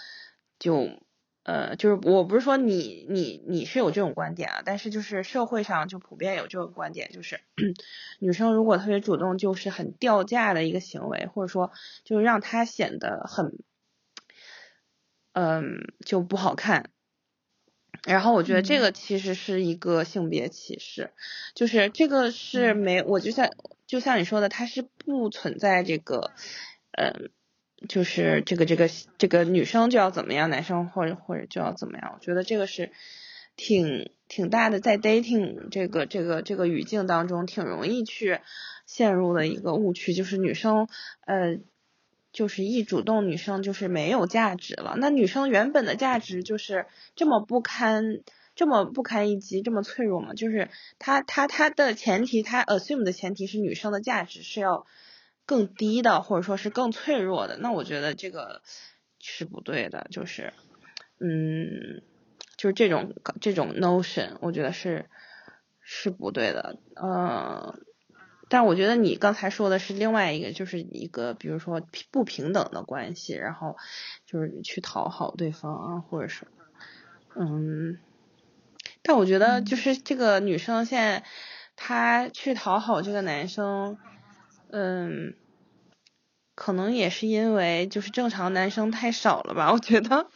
[0.59, 0.89] 就
[1.49, 7.41] 呃，就是我不是说你你你是有这种观点啊，但是就是社会上就普遍有这种观点，就是
[8.21, 11.73] 女生如果特别主动，就是很掉价的一个行为，或者说
[12.05, 13.59] 就是让她显得很，
[15.33, 16.91] 嗯，就不好看。
[18.07, 21.13] 然后我觉得这个其实是一个性别歧视，
[21.55, 23.49] 就是这个是没，我就像
[23.87, 26.31] 就像你说的，它是不存在这个，
[26.93, 27.31] 嗯，
[27.87, 28.89] 就是这个这个
[29.19, 32.91] 这个女生就要怎么样，男生或者或者就要怎么样，我觉得这个是
[33.57, 38.41] 挺挺大的，在 dating 这个这个这个语境当中，挺容易去
[38.87, 40.89] 陷入的一个误区，就是女生
[41.27, 41.59] 呃。
[42.31, 44.95] 就是一主动，女生就是没有价值了。
[44.99, 46.85] 那女生原本的价值就是
[47.17, 48.21] 这么不堪，
[48.55, 50.35] 这么不堪一击，这么脆弱嘛？
[50.35, 54.87] 就是她她她的前提，她 assume 的前提是女生的价值是要
[55.49, 57.57] 更低的，或者说是更脆弱的。
[57.57, 58.61] 那我觉得这个
[59.19, 60.53] 是不对的，就是
[61.19, 62.03] 嗯，
[62.59, 65.07] 就是这种这种 notion，我觉得是
[65.81, 66.77] 是不对的。
[66.95, 67.79] 呃，
[68.51, 73.79] 但我觉得你刚才说的是另外一个，就是一个比如说平不平等的关系，然后
[74.27, 76.47] 就是去讨好对方啊，或者是
[77.35, 77.99] 嗯，
[79.03, 81.25] 但我觉得就是这个女生现在
[81.75, 83.97] 她去讨好这个男生，
[84.71, 85.35] 嗯，
[86.55, 90.29] 可能也是因为就是正常男生太少了吧，我觉得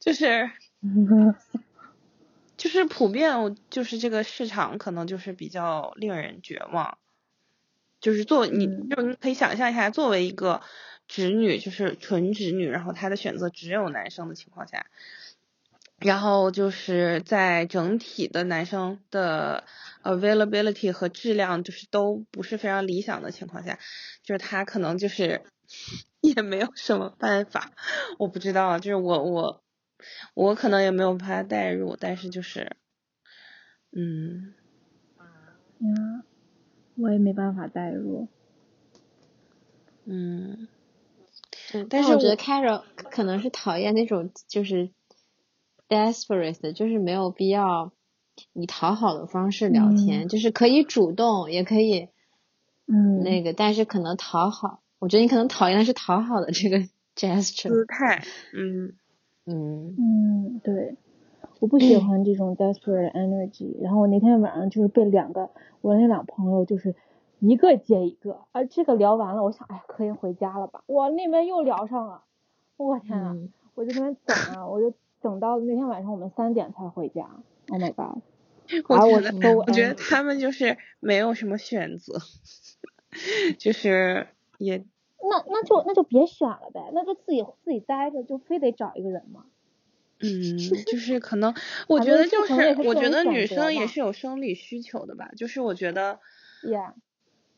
[0.00, 0.50] 就是
[2.56, 6.98] 就是普遍就是这个市场可能就是比较令人绝望。
[7.98, 10.60] 就是作为你，嗯就你可以想象一下，作为一个
[11.08, 14.86] 直女，就是纯直女，然后她的选择只有男生的情况下，
[15.98, 19.64] 然后就是在整体的男生的
[20.02, 23.78] availability 和质量就是都不是非常理想的情况下，
[24.22, 25.42] 就是他可能就是
[26.20, 27.72] 也没有什么办法，
[28.18, 29.62] 我不知道，就是我我
[30.34, 32.76] 我可能也没有办法带入，但是就是，
[33.92, 34.54] 嗯。
[35.78, 36.24] 呀，
[36.96, 38.28] 我也没办法带入。
[40.04, 40.68] 嗯，
[41.90, 44.90] 但是我觉得我 Carol 可能是讨厌那种就是
[45.88, 47.92] desperate，的就是没有必要
[48.52, 52.08] 以讨好的方式聊天，就是可以主动，也可以
[52.86, 56.78] 嗯，那个，但是可能讨好，我觉得你可能讨厌的是讨好的这个
[57.16, 57.68] gesture。
[57.68, 58.22] 姿态，
[58.54, 58.94] 嗯
[59.46, 60.96] 嗯嗯，对，
[61.60, 63.74] 我不喜欢这种 desperate energy。
[63.80, 66.94] 然后我那天晚上就是被两个我那两朋友就是
[67.40, 70.82] 一个接一个，啊，这个聊完了，我想，哎，可以回家了吧？
[70.86, 72.22] 哇，那边又聊上了，
[72.76, 74.92] 我天呐，嗯我就在那边等啊，我就
[75.26, 77.22] 等到那天晚上我们三点才回家。
[77.68, 78.22] Oh my god！
[78.88, 82.20] 我觉得，so 我觉得他们就是没有什么选择，
[83.58, 84.76] 就是也
[85.28, 89.46] 那那就那就别选了呗，那就自己自己待着，就非得找一个人吗？
[90.20, 91.52] 嗯，就 是可能，
[91.88, 96.20] 我觉得就是我觉得女生也是有生理需求的吧，就是我觉得。
[96.62, 96.94] Yeah，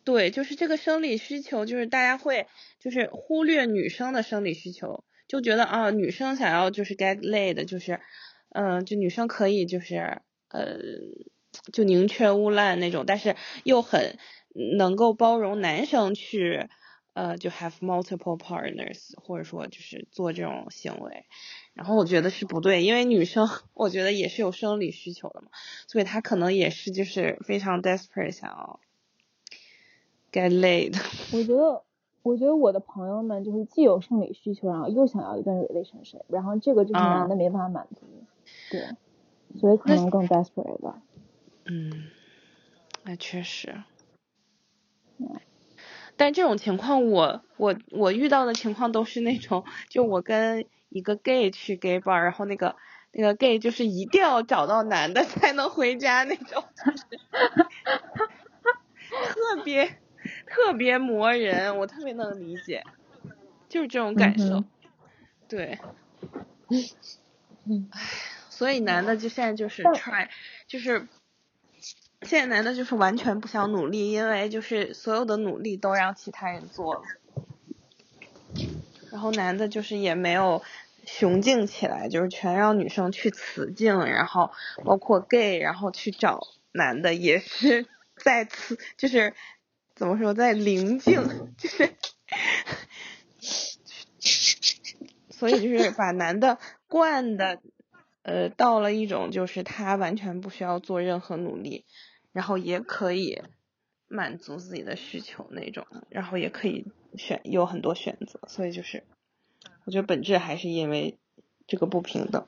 [0.05, 2.47] 对，就是这个生理需求，就是大家会
[2.81, 8.01] 就是忽略女生的生理需求，就觉得啊，女生想要就是 get laid，就是，
[8.49, 10.79] 嗯、就女生可以就是呃，
[11.73, 14.19] 就宁缺毋滥那种，但是又很
[14.79, 16.69] 能够包容男生去
[17.13, 21.27] 呃，就 have multiple partners，或者说就是做这种行为，
[21.75, 25.49] 然后我觉得是不对，因为女生我觉得也是有生理需求的嘛，
[25.87, 28.81] 所以她可能也是就是非常 desperate 想要。
[30.31, 30.95] get laid，
[31.33, 31.83] 我觉得
[32.29, 38.07] 我觉得我的朋友们就是既有生理需求，然后又想要一段 relationship，然后这个就是啊男的没办法满足，
[38.71, 38.83] 对，
[39.59, 41.01] 所以可能更 desperate 吧。
[41.65, 41.91] 嗯，
[43.05, 43.83] 那确实
[45.19, 45.41] 嗯。
[46.17, 52.77] 但这种情况我，我我遇到的情况都是那种，就我跟一个 gay 去 gay bar，然后那个
[53.13, 57.05] 那个 gay 就是一定要找到男的才能回家那种，就是
[59.33, 59.99] 特别
[60.51, 62.85] 特别磨人，我特别能理解，
[63.69, 64.45] 就是这种感受。
[64.45, 64.71] 嗯
[65.49, 65.79] 对，
[67.65, 67.89] 嗯。
[67.91, 68.01] 唉，
[68.51, 70.29] 所以男的就现在就是但 try，
[70.67, 71.09] 就是
[72.23, 77.03] 现在男的就是完全不想努力，因为就是所有的努力都让其他人做了，
[79.11, 80.63] 然后男的就是也没有
[81.07, 84.51] 雄竞起来，就是全让女生去雌竞，然后
[84.85, 86.41] 包括 gay，然后去找
[86.73, 87.87] 男的也是
[88.23, 89.33] 在雌，就是
[89.99, 91.23] 怎么说在灵境，
[91.59, 91.91] 就是。
[95.31, 96.59] 所以就是把男的
[96.89, 97.61] 惯的，
[98.23, 101.85] 呃，到了一种就是他完全不需要做任何努力，
[102.33, 103.41] 然后也可以
[104.09, 109.05] 满足自己的需求那种，然后也可以选有很多选择，所以就是
[109.85, 111.19] 我觉得本质还是因为
[111.69, 112.45] 这个不平等。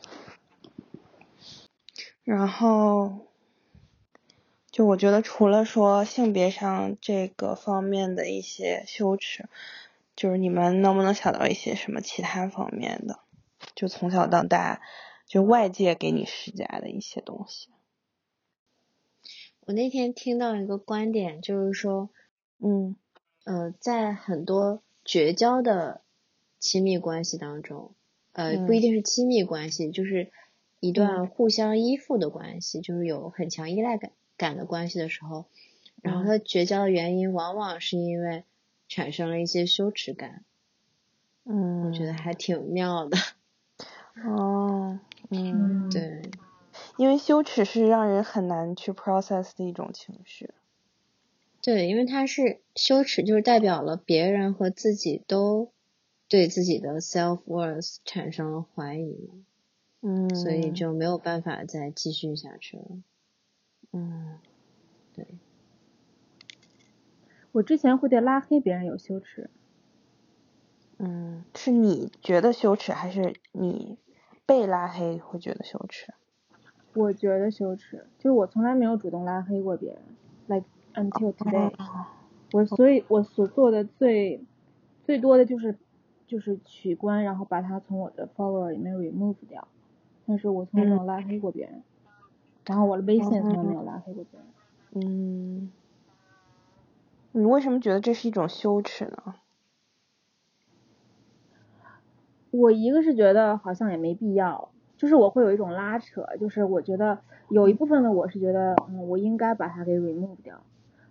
[2.24, 3.29] 然后，
[4.72, 9.48] 就我觉得除了说性别上这个方面的一些羞耻，
[10.14, 13.18] 就是你们能不能想到一些什么其他方面的？
[13.74, 14.80] 就从小到大，
[15.26, 17.68] 就外界给你施加的一些东西。
[19.66, 22.08] 我那天听到一个观点，就是说，
[22.58, 22.96] 嗯
[23.44, 26.00] 呃，在很多绝交的
[26.58, 27.92] 亲密关系当中，
[28.32, 30.30] 呃，不一嗯定是亲密关系，就是
[30.80, 35.44] 一段互相依附的关系，就是有很强依赖感感的关系的时候，
[36.00, 38.44] 然后他绝交的原因往往是因为
[38.88, 40.46] 产生了一些羞耻感，
[41.44, 43.18] 嗯，我觉得还挺妙的。
[44.24, 44.98] 哦，
[45.28, 46.22] 嗯，嗯，对，
[46.96, 50.54] 因为羞耻是让人很难去 process 的一种情绪。
[51.60, 55.70] 对，因为它是羞耻，就是代表了别人和自己都
[56.28, 59.30] 对自己的 self worth 产生了怀疑，
[60.00, 62.86] 嗯，所以就没有办法再继续下去了。
[63.92, 64.38] 嗯
[65.14, 65.26] 对，
[67.52, 69.50] 我之前会对拉黑别人有羞耻，
[70.98, 73.98] 嗯，是你觉得羞耻，还是你
[74.46, 76.12] 被拉黑会觉得羞耻？
[76.94, 80.02] 我觉得羞耻，就是我从来没有主动拉黑过别人
[80.46, 81.72] ，like until today。
[82.52, 84.44] 我所以，我所做的最
[85.04, 85.76] 最多的就是
[86.26, 89.68] 就是取关，然后把他从我的 follower 里面 remove 掉，
[90.26, 91.82] 但是我从来没有拉黑过别人，
[92.66, 94.48] 然后我的微信从来没有拉黑过别人。
[94.92, 95.70] 嗯，
[97.32, 99.34] 你为什么觉得这是一种羞耻呢？
[102.50, 110.60] 我一个是觉得好像也没必要，就是我会有一种拉扯，就是我觉得有一部分的我是觉得，嗯，我应该把它给 remove 掉，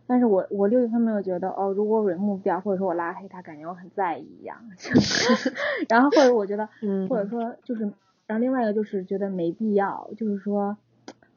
[0.06, 4.58] 但是我我另一方面又觉得，哦，如果 remove 掉，或者说我拉黑他，感觉我很在意一样，
[5.88, 7.84] 然后或者我觉得，嗯或者说就是，
[8.28, 10.76] 然后另外一个就是觉得没必要，就是说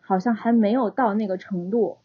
[0.03, 1.97] 好像还没有到那个程度，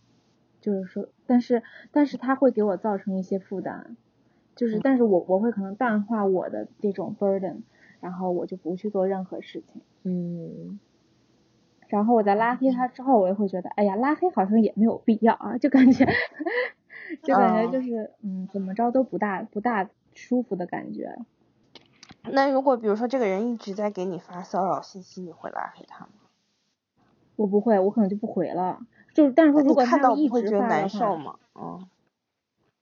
[0.62, 3.98] 就是说，但是但是他会给我造成一些负担，
[4.56, 7.64] 就是但是我我会可能淡化我的这种 burden。
[8.00, 9.82] 然后我就不去做任何事情。
[10.04, 10.80] 嗯，
[11.88, 16.06] 然后我在拉黑他之后，我也会觉得，哎呀，拉黑好像也没有必要啊，就感觉，
[17.24, 21.18] 就感觉就是，嗯，怎么着都不大不大舒服的感觉。
[22.22, 26.12] 那如果比如说这个人一直在给你发骚扰信息，你会拉黑他吗？
[27.38, 28.86] 我不会，我可能就不回了。
[29.14, 31.36] 就是，但是说如果他一直发的话，难受吗？
[31.56, 31.88] 嗯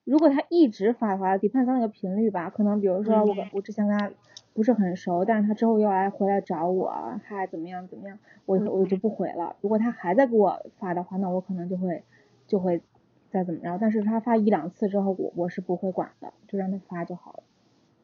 [0.06, 2.51] 如果他一直发的话，depends on 那个频率吧。
[2.51, 4.12] 可能比如说我跟我之前跟他
[4.53, 9.56] 不是很熟，但是他之后又来回来找我，还怎么样怎么样，我我就不回了。
[9.62, 12.03] 如果他还在给我发的话，那我可能就会
[12.45, 12.84] 就会
[13.32, 13.80] 再怎么着。
[13.82, 17.43] 但是他发一两次之后，我我是不会管的，就让他发就好了。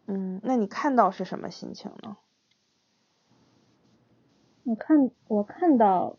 [0.07, 2.17] 嗯，那你看到是什么心情呢？
[4.63, 6.17] 我看我看到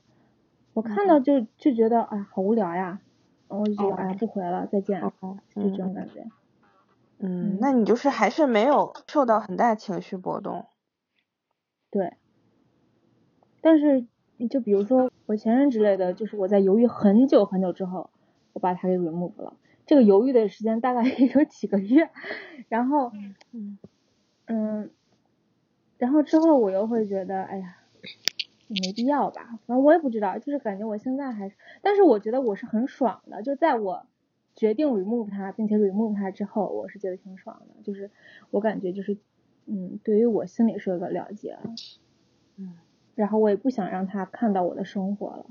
[0.75, 3.01] 我看到就就觉得哎好无聊呀，
[3.49, 5.01] 我就觉得哎不回了，再见，
[5.55, 6.27] 就这种感觉。
[7.19, 10.67] 嗯，那你就是还是没有受到很大情绪波动。
[11.91, 12.15] 对。
[13.61, 14.07] 但是
[14.51, 18.11] 就比如说我前任之类的，就是我在犹豫很久很久之后，
[18.55, 19.55] 我把他给 remove 了。
[19.87, 22.11] 这个犹豫的时间大概也有几个月，
[22.69, 23.13] 然后
[23.53, 23.79] 嗯
[24.47, 24.91] 嗯，
[25.99, 27.77] 然后之后我又会觉得哎呀，
[28.69, 34.07] 没必要吧，反正我也不知道，就是感觉我现在还是，但是我觉得我是很爽的，就在我。
[34.55, 38.11] 决定 remove 他，并且 remove 他之后，我是觉得挺爽的，就是
[38.51, 39.17] 我感觉就是，
[39.65, 41.59] 嗯，对于我心里是有个了结，
[42.59, 42.77] 嗯，
[43.15, 45.47] 然后我也不想让他看到我的生活了。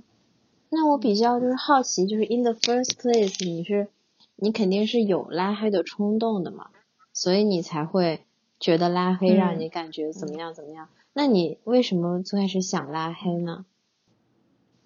[0.70, 3.88] 那我比较就是好奇，就是 in the first place，你是
[4.36, 6.70] 你肯定是有拉黑的冲动的嘛，
[7.12, 8.22] 所以你才会
[8.60, 10.88] 觉得拉黑让你感觉怎么样怎么样？
[11.14, 13.66] 那你为什么最开始想拉黑呢？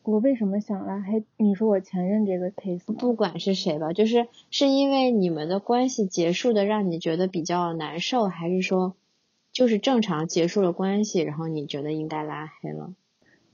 [0.02, 1.24] 我为什么想拉黑？
[1.38, 8.96] 你说我前任这个 case，不管是谁吧，就是是因为你们的关系结束的让你觉得比较难受，还是说
[9.52, 12.94] 就是正常结束了关系，然后你觉得应该拉黑了？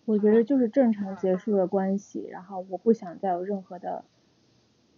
[0.06, 4.04] 我觉得就是正常结束了关系，然后我不想再有任何的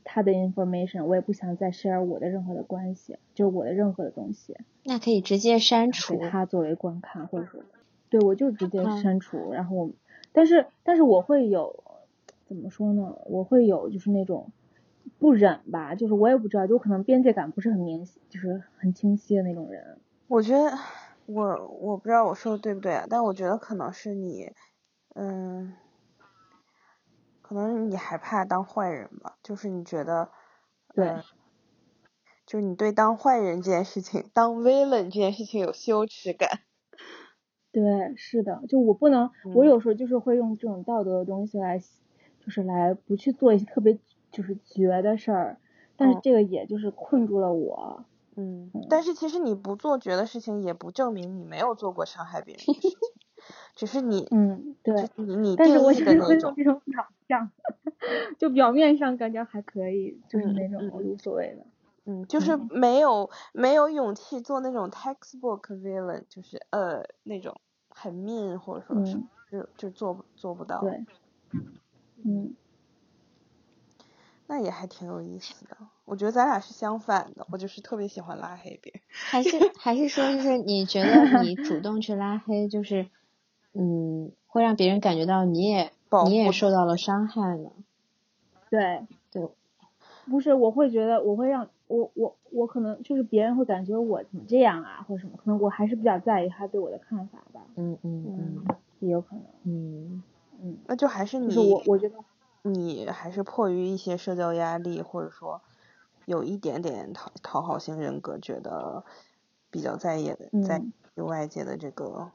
[0.04, 4.58] 他的 information，我也不想再 share 我的任何的关系，就是我的任何的东西。
[4.84, 7.62] 那可以直接删除他作为观看，或者说，
[8.10, 9.90] 对我就直接删除，然后我。
[10.32, 11.84] 但是，但是我会有
[12.46, 13.18] 怎么说呢？
[13.26, 14.52] 我会有就是那种
[15.20, 19.98] 不忍吧，就是我也不知道，就可能边界感不是很明显，就是很清晰的那种人。
[20.28, 20.78] 我觉得
[21.28, 24.52] 我我不知道我说的对不对啊，但我觉得可能是你，
[25.14, 25.74] 嗯，
[27.44, 30.32] 可能你害怕当坏人吧，就是你觉得，
[30.96, 31.18] 对，
[32.48, 36.62] 就是你对当坏人这件事情，当 villain 这件事情有羞耻感。
[37.72, 44.00] 对，是的，就我不能，我有时候就是会用这种道德的东西来，就是来不去做一些特别
[44.32, 45.60] 就是绝的事儿，
[45.98, 48.06] 但是这个也就是困住了我。
[48.36, 52.98] 嗯，但是其实你不做绝的事情，也不证明你没有做过伤害别人的事情，
[53.76, 57.52] 只是你，嗯，对，你你但是我就是会用这种表象，
[58.38, 61.66] 就表面上感觉还可以，就是那种无所谓的。
[62.06, 67.60] 嗯，就是没有没有勇气做那种 textbook villain，就是呃那种
[67.90, 69.18] 很 mean 或者说是
[69.50, 70.82] 就就做做不到。
[70.82, 71.06] 对，
[72.26, 72.54] 嗯，
[74.48, 75.78] 那也还挺有意思的。
[76.04, 79.02] 我觉得咱俩是相反的，我就是特别喜欢拉黑别人。
[79.10, 83.08] 还是还是说，就是你觉得你主动去拉黑，就是
[83.74, 85.92] 嗯，会让别人感觉到你也
[86.26, 87.72] 你也受到了伤害呢？
[88.70, 89.50] 对对，
[90.26, 91.68] 不是，我会觉得我会让。
[91.88, 97.62] 我我我可能就是别人会感觉我怎么这样啊，或者什么，可能我还是比较在意他对我的看法吧。
[97.76, 99.44] 嗯嗯嗯，也有可能。
[99.64, 100.24] 嗯
[100.60, 102.16] 嗯，那就还是你，我我觉得
[102.64, 105.62] 你还是迫于一些社交压力，或者说
[106.26, 109.04] 有一点点讨讨好型人格，觉得
[109.70, 110.82] 比较在意的，在
[111.16, 112.32] 意外界的这个。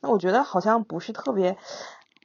[0.00, 1.56] 那我觉得好像不是特别，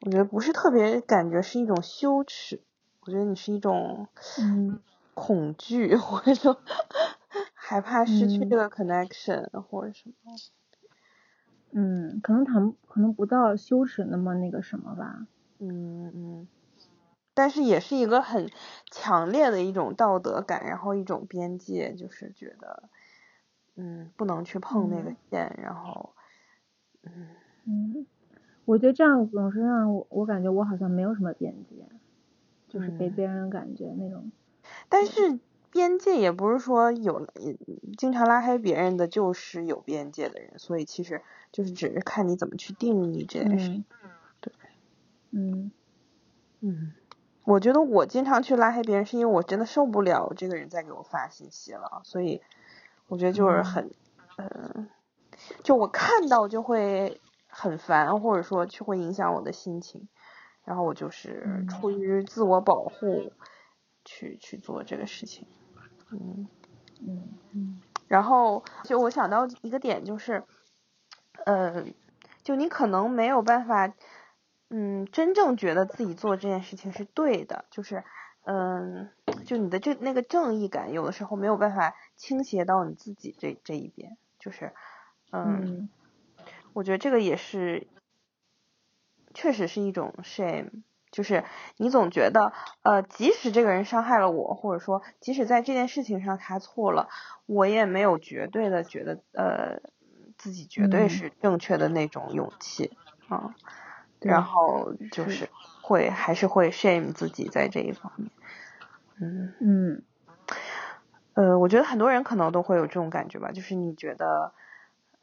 [0.05, 2.61] 我觉得不是特别，感觉是一种羞耻。
[3.05, 4.07] 我觉得你是一种
[4.39, 4.79] 嗯。
[5.15, 6.59] 恐惧， 或者说
[7.53, 10.33] 害怕失去这个 connection，或者什么。
[11.71, 15.27] 嗯，可能谈可能不到羞耻那么那个什么吧。
[15.59, 16.47] 嗯嗯。
[17.35, 18.49] 但是也是一个很
[18.91, 22.89] 强烈的一种道德感，然后一种边界，就是觉得，
[23.75, 26.15] 嗯，不能去碰那个线，然后，
[27.03, 27.29] 嗯。
[27.65, 28.05] 嗯，
[28.65, 31.87] 我觉得这样总是让我我感觉我好像没有什么边界，
[32.67, 34.31] 就是给别人感觉那种。
[34.89, 35.39] 但是
[35.71, 37.27] 边界也不是说有
[37.97, 43.83] 经常拉黑别人的就是有边界的人，所以其实就是只是看你怎么去定义这件事。
[44.39, 44.53] 对，
[45.31, 45.71] 嗯
[46.61, 46.93] 嗯，
[47.43, 52.41] 我觉得我经常去拉黑别人，是因为我真的受不了这个人再给我发信息了，所以
[53.07, 53.89] 我觉得就是很，
[54.37, 54.87] 嗯，
[55.63, 57.19] 就我看到就会
[57.53, 60.07] 很烦，或者说去会影响我的心情，
[60.65, 63.31] 然后我就是出于自我保护。
[64.05, 65.47] 去去做这个事情，
[66.11, 66.45] 嗯
[67.07, 70.43] 嗯嗯，然后就我想到一个点就是，
[71.45, 71.85] 呃，
[72.43, 73.93] 就你可能没有办法，
[74.69, 78.03] 嗯，真正觉得自己做这件事情是对的，就是，
[78.43, 79.09] 嗯，
[79.45, 84.73] 就你的这那个正义感有的时候没有办法倾斜到你自己这这一边，就是，
[85.31, 85.87] 嗯，
[86.73, 87.87] 我觉得这个也是，
[89.33, 91.43] 确实是一种 shame，就是
[91.77, 92.51] 你总觉得，
[92.81, 97.09] 呃，即使这个人伤害了我，或者说即使在这件事情上他错了，
[97.45, 99.81] 我也没有绝对的觉得，呃，
[100.37, 101.09] 自己绝对嗯。
[101.09, 102.97] 是正确的那种勇气
[103.27, 103.55] 啊，
[104.19, 105.49] 对然后就是。
[105.85, 108.31] 会还是会 shame 自己在这一方面，
[109.21, 109.53] 嗯。
[109.59, 110.03] 嗯。
[111.35, 114.53] 呃，我觉得很多人可能都会有这种感觉吧，就是你觉得，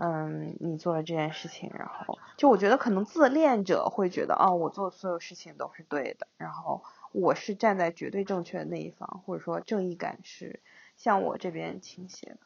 [0.03, 6.82] 嗯，你做了这件事情，然后就我觉得可能自恋者会觉得，哦，我做的所有事情都是对的，然后
[7.12, 10.61] 我是站在绝对正确的那一方，或者说正义感是
[10.96, 12.38] 向我这边倾斜的，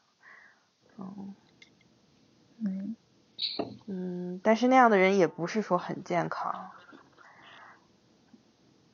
[0.99, 1.33] 嗯。
[2.65, 2.95] 嗯
[3.87, 6.71] 嗯，但是那样的人也不是说很健康，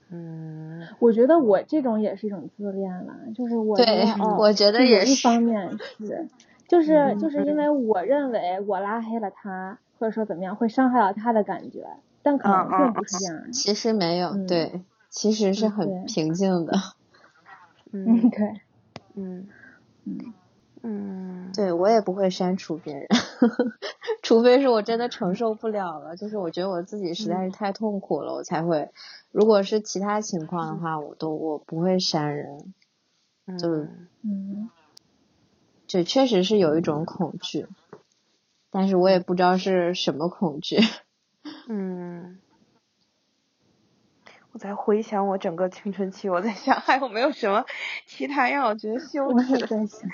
[0.09, 0.87] 嗯。
[0.99, 3.85] 我觉得我这种也是一种自恋了，就是我对
[4.19, 6.27] 哦，我觉得也是一方面 是，
[6.71, 11.85] 就是嗯就是因为我认为我拉黑了他，或者说怎么样会伤害到他的感觉，
[12.23, 13.51] 但可能并不是这样。
[13.51, 16.71] 其实没有，嗯对，其实是很平静的。
[17.91, 18.61] 嗯，嗯对，
[19.15, 19.47] 嗯
[20.05, 20.33] 嗯
[20.83, 23.05] 嗯，对我也不会删除别人，
[24.23, 28.89] 除非是我真的承受不了了，就是我觉得我自己实在是太痛苦了，我才会。
[29.33, 32.73] 如果是其他情况的话，我都我不会删人。
[33.59, 33.89] 就是
[34.23, 34.69] 嗯
[35.91, 37.67] 嗯这确实是有一种恐惧，
[38.69, 40.77] 但是我也不知道是什么恐惧。
[41.67, 42.39] 嗯，
[44.53, 47.65] 我在回想我整个青春期，我在想还有没有什么
[48.05, 50.09] 其他让我觉得羞耻的，也在想，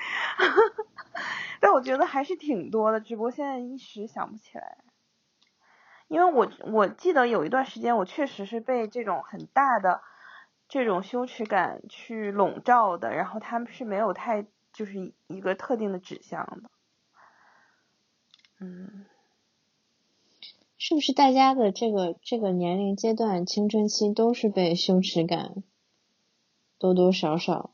[1.59, 4.77] 但我觉得还是挺多的，只不过现在一时想不起来。
[6.07, 10.01] 因为我我记得有一段时间，我确实是被这种很大的
[10.67, 14.47] 这种羞耻感去笼罩的，然后他们是没有太
[14.77, 16.69] 就是一个特定的指向的。
[18.59, 19.05] 嗯
[20.77, 25.63] 是不是大家的这个这个年龄阶段青春期都是被羞耻感
[26.77, 27.71] 多多少少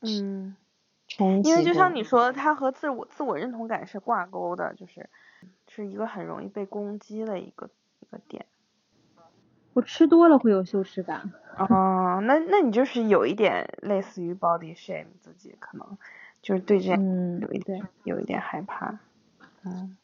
[0.00, 0.54] 嗯。
[1.08, 5.08] 冲击因为就像你说的，它和自我自我认同感是挂钩的，就是
[5.68, 7.70] 是一个很容易被攻击的一个
[8.00, 8.44] 一个点。
[9.72, 11.32] 我吃多了会有羞耻感。
[11.56, 15.96] 哦，那那你就是有一点类似于 body shame 自己，可能
[16.46, 19.00] 就是对这嗯有一，点对，有一点害怕。
[19.64, 19.96] 嗯。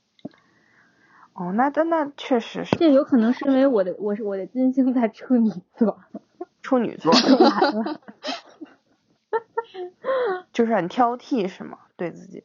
[1.35, 6.03] 哦，那那那确实是这有可能是因为我的我是我的金星在处女座，
[6.63, 7.13] 处女 座。
[10.53, 11.79] 就是很挑剔是吗？
[11.97, 12.43] 对自己。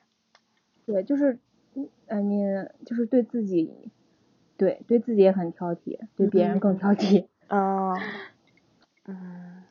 [0.86, 1.39] 对，就是，
[2.06, 2.43] 呃，你
[2.86, 3.74] 就是对自己，
[4.58, 7.26] 对对自己也很挑剔，对别人更挑剔。
[7.48, 7.95] 嗯。
[9.10, 9.64] 嗯。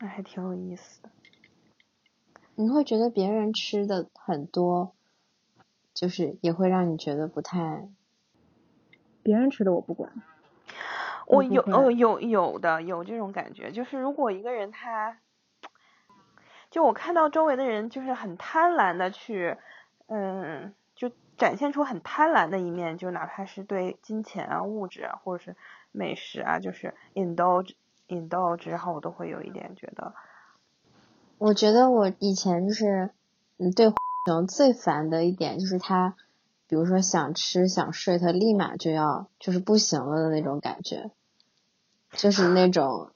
[0.00, 1.10] 那还挺有意思的。
[2.60, 4.92] 你会觉得别人吃的很多，
[5.94, 7.88] 就是也会让你觉得不太
[9.22, 10.10] 别人吃的我不管。
[11.28, 15.18] 我有哦有有的有这种感觉，就是如果一个人他，
[16.68, 19.56] 就我看到周围的人就是很贪婪的去，
[20.08, 25.54] 嗯，就展现出很贪婪的一面，就哪怕是对金钱啊、物质啊，或者是
[25.92, 27.74] 美食啊，就是 indulge
[28.08, 30.12] indulge，然后我都会有一点觉得，
[31.38, 33.10] 我觉得我以前就是，
[33.58, 33.92] 嗯，对
[34.26, 36.16] 熊最烦的一点就是他，
[36.66, 41.10] 比如说想吃想睡，他立马就要就是不行了的那种感觉，
[42.12, 43.10] 就是那种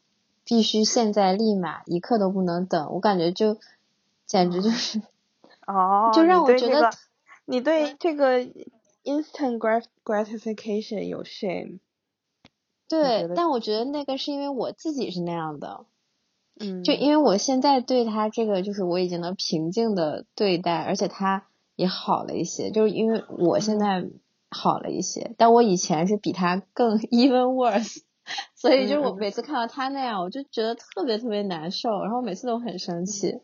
[0.45, 3.59] 必须现在立马一刻都不能等，我感觉就
[4.25, 5.03] 简直就是
[5.67, 6.91] 哦，就让我觉得这个，
[7.45, 8.41] 你对这个
[9.05, 11.81] instant grat gratification 有 shame，
[12.89, 15.85] 对但我觉得那个是因为我自己是那样的，
[16.63, 21.45] 嗯，就因为我现在对他这个就是我已经能平静的对待，而且他
[21.77, 24.05] 也好了一些，就是因为我现在
[24.51, 28.03] 好了一些，但我以前是比他更 even worse，
[28.55, 33.41] 所以就是我每次看到他那样，我就觉得特别特别难受，然后每次都很生气。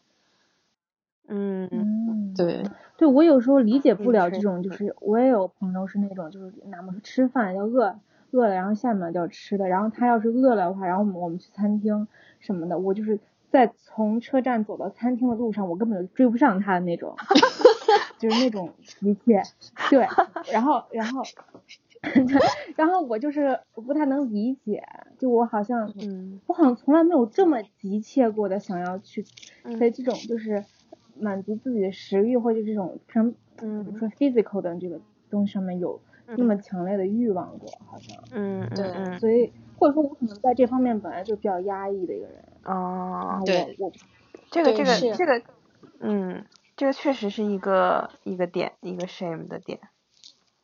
[1.27, 1.69] 嗯。
[1.71, 2.63] 嗯，对，
[2.97, 7.99] 对我有时候理解不了这种，就是我也有朋友是那种，就是哪怕是吃饭要饿
[8.31, 12.07] 饿了，然后下面就要吃的，然后他要是饿了的话，然后我们我们去餐厅
[12.41, 13.19] 什么的，我就是
[13.51, 17.17] 在从车站走到餐厅的路上，我根本就追不上他的那种，
[18.19, 19.43] 就是那种急切，
[19.91, 20.07] 对，
[20.53, 21.23] 然后然后
[22.77, 24.83] 然后我就是我不太能理解，
[25.19, 29.25] 就我好像嗯我好像从来没有这么急切过的想要去
[29.65, 30.65] 嗯对这种就是
[31.19, 36.01] 满足自己的食欲或者这种非常比如嗯说 physical 的这个东西上面有
[36.37, 43.93] 那么强烈的欲望过，好像，嗯对嗯嗯所以或者说我可能在这方面本来就比较压抑的一个人，然哦后，对我我
[44.51, 45.43] 这个这个这个，
[46.01, 46.45] 嗯，
[46.77, 49.79] 这个确实是一个一个点，一个 shame 的点。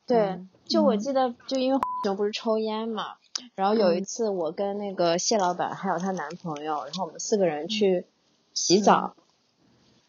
[0.06, 3.14] 对，嗯就我嗯记得，就因为熊不是抽烟嘛，
[3.54, 8.04] 然后有一嗯次我跟那个谢老板还有她男朋友，然后我们四个人去
[8.52, 9.14] 洗澡，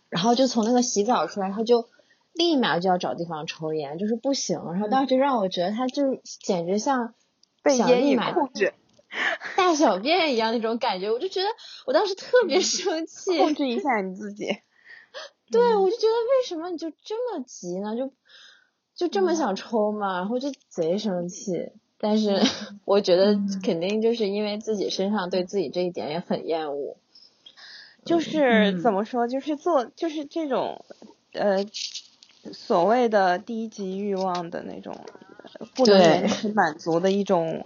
[0.10, 1.86] 然后就从那个洗澡出来，他就
[2.34, 4.62] 立马就要找地方抽烟，就是不行。
[4.66, 7.14] 然后当时让我觉得他就简直像
[7.64, 8.74] 被烟瘾控制，
[9.56, 11.48] 大小便一样那种感觉，我就觉得
[11.86, 13.38] 我当时特别生气。
[13.38, 14.46] 控制一下你自己。
[15.52, 17.96] 对，我就觉得为什么你就这么急呢？
[17.96, 18.12] 就
[18.96, 21.72] 就这么嗯想抽嘛，然后就贼生气。
[21.98, 22.42] 但是
[22.86, 26.98] 我觉得嗯肯定就是因为自己身上对自己这一点也很厌恶。
[28.04, 30.86] 就是嗯怎么说，就是做就是这种
[31.32, 31.66] 呃
[32.54, 34.96] 所谓的低级欲望的那种
[35.60, 37.66] 呃不能延迟满足的一种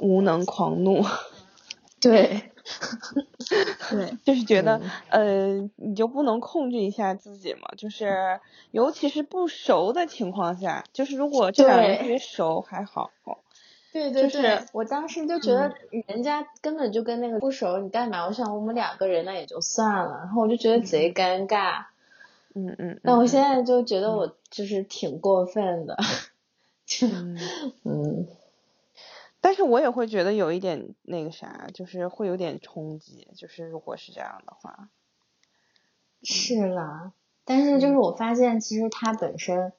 [0.00, 1.02] 无能狂怒，
[2.00, 2.50] 对，
[3.90, 4.90] 对，就是觉得嗯。
[5.10, 8.40] 呃你就不能控制一下自己嘛，就是
[8.70, 13.10] 尤其是不熟的情况下，就是如果这两个人对特别熟还好。
[13.92, 15.74] 对对就是对，我当时就觉得
[16.06, 18.24] 人家根本就跟那个不熟，你干嘛？
[18.26, 21.86] 我想我们两个人那也就算了，然后我就觉得贼尴尬。
[22.54, 25.96] 嗯嗯，那我嗯现在就觉得我就是挺过分的。
[27.12, 27.36] 嗯。
[27.84, 28.26] 嗯，
[29.40, 34.90] 但是我也会觉得有一点那个啥，就是会有点冲击，就是如果是这样的话，
[36.22, 37.12] 是啦，
[37.44, 39.72] 但是就是我发现，其实他本身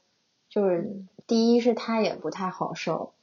[0.49, 3.14] 就是第一是他也不太好受，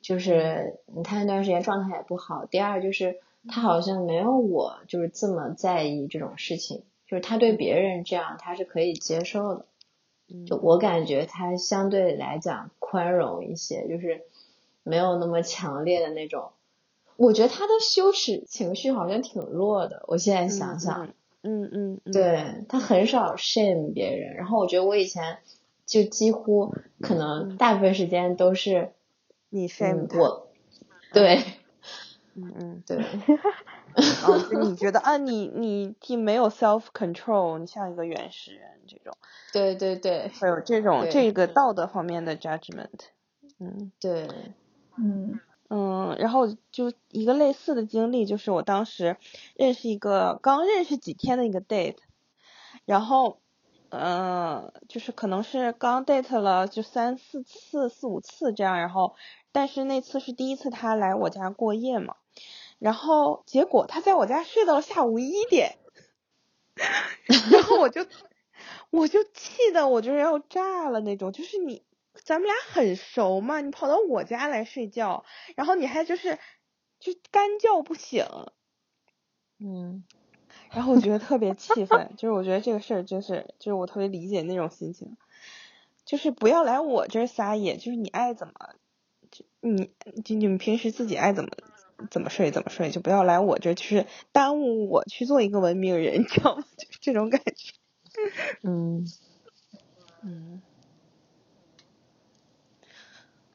[0.00, 2.46] 就是他那段时间状态也不好。
[2.46, 3.18] 第二就是
[3.48, 9.66] 他好像没有我就是这么在意这种事情，就是他对别人这样他是可以接受的。
[10.30, 14.22] 嗯就我感觉他相对来讲宽容一些，就是
[14.88, 16.50] 没有那么强烈的那种。
[17.16, 21.08] 我觉得他的羞耻情绪好像挺弱的，我现在想想。
[21.42, 25.38] 嗯嗯嗯，对他很少 shame 别人，然后我觉得我以前
[25.86, 28.92] 就几乎可能大部分时间都是，
[29.48, 30.48] 你 shame 嗯，我，
[31.12, 31.44] 对
[32.34, 32.52] 嗯。
[32.58, 32.98] 嗯，对。
[34.24, 39.16] 哦，就你觉得啊，你你既没有 self control，你像一个原始人这种，
[39.52, 42.88] 对对对会有这种这个道德方面的 judgment，
[43.58, 43.90] 嗯。
[44.00, 44.28] 对，
[44.98, 45.40] 嗯。
[45.70, 49.16] 嗯，然后就一个类似的经历，就是我当时
[49.54, 51.96] 认识一个刚认识几天的一个 date，
[52.84, 53.38] 然后。
[53.90, 59.14] 呃，就是可能是刚 date 了就三四次、四五次这样，然后，
[59.50, 62.16] 但是那次是第一次他来我家过夜嘛，
[62.78, 65.78] 然后结果他在我家睡到了下午一点，
[67.50, 68.04] 然后我就
[68.90, 71.82] 我就气的我就是要炸了那种，就是你
[72.24, 75.24] 咱们俩很熟嘛，你跑到我家来睡觉，
[75.56, 76.38] 然后你还就是
[77.00, 78.26] 就干叫不醒，
[79.58, 80.04] 嗯
[80.70, 85.16] 然后我觉得特别气愤，就是我觉得这个事儿真是，就是我特别理解那种心情，
[86.04, 88.52] 就是不要来我这儿撒野，就是你爱怎么，
[89.30, 89.90] 就你
[90.24, 91.50] 就你们平时自己爱怎么
[92.10, 96.64] 怎么睡怎么睡，就不要来我这儿，就是耽误我去做一个文明人，你知道吗？
[96.76, 97.74] 就是这种感觉。
[98.62, 99.06] 嗯，
[100.22, 100.60] 嗯，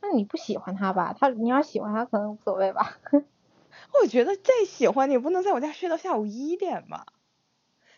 [0.01, 1.15] 那你不喜欢他吧？
[1.19, 2.97] 他你要喜欢他可能无所谓吧。
[4.01, 7.05] 我觉得再喜欢你也不能在我家睡到下午一点吧，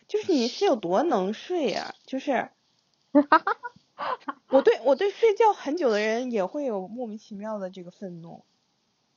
[0.08, 2.50] 就是你是有多能睡呀、就是。
[4.50, 8.44] 我对我对睡觉很久的人也会有莫名其妙的这个愤怒。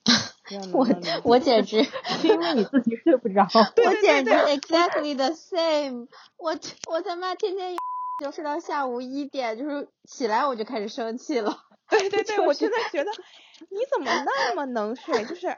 [0.72, 0.86] 我
[1.22, 3.46] 我简直是因为你自己睡不着。
[3.52, 6.58] 我简直 exactly the same，我
[6.90, 7.76] 我他妈天天
[8.24, 11.64] 就睡到下午一点，就是起来我就开始生气了。
[11.90, 13.10] 对对 对，我真的觉得
[13.68, 15.24] 你怎么那么能 睡？
[15.24, 15.56] 就是，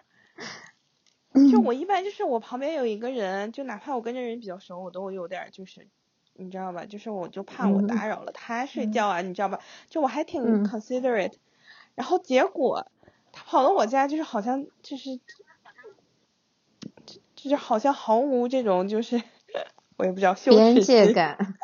[1.51, 5.87] 就我一般就是我旁边有一个人，就哪怕我跟这人比较熟，我都有点就是，
[6.35, 6.85] 你知道吧？
[6.87, 9.61] 就是我就怕我嗯打扰了他睡觉啊，你知道吧？
[9.89, 11.35] 就我还挺嗯 considerate，、
[11.95, 12.87] 然后结果
[13.33, 15.17] 他跑到我家，就是好像就是，
[17.07, 19.23] 就就是好像毫无这种就是
[19.97, 21.55] 我也不知道羞边耻心，界感，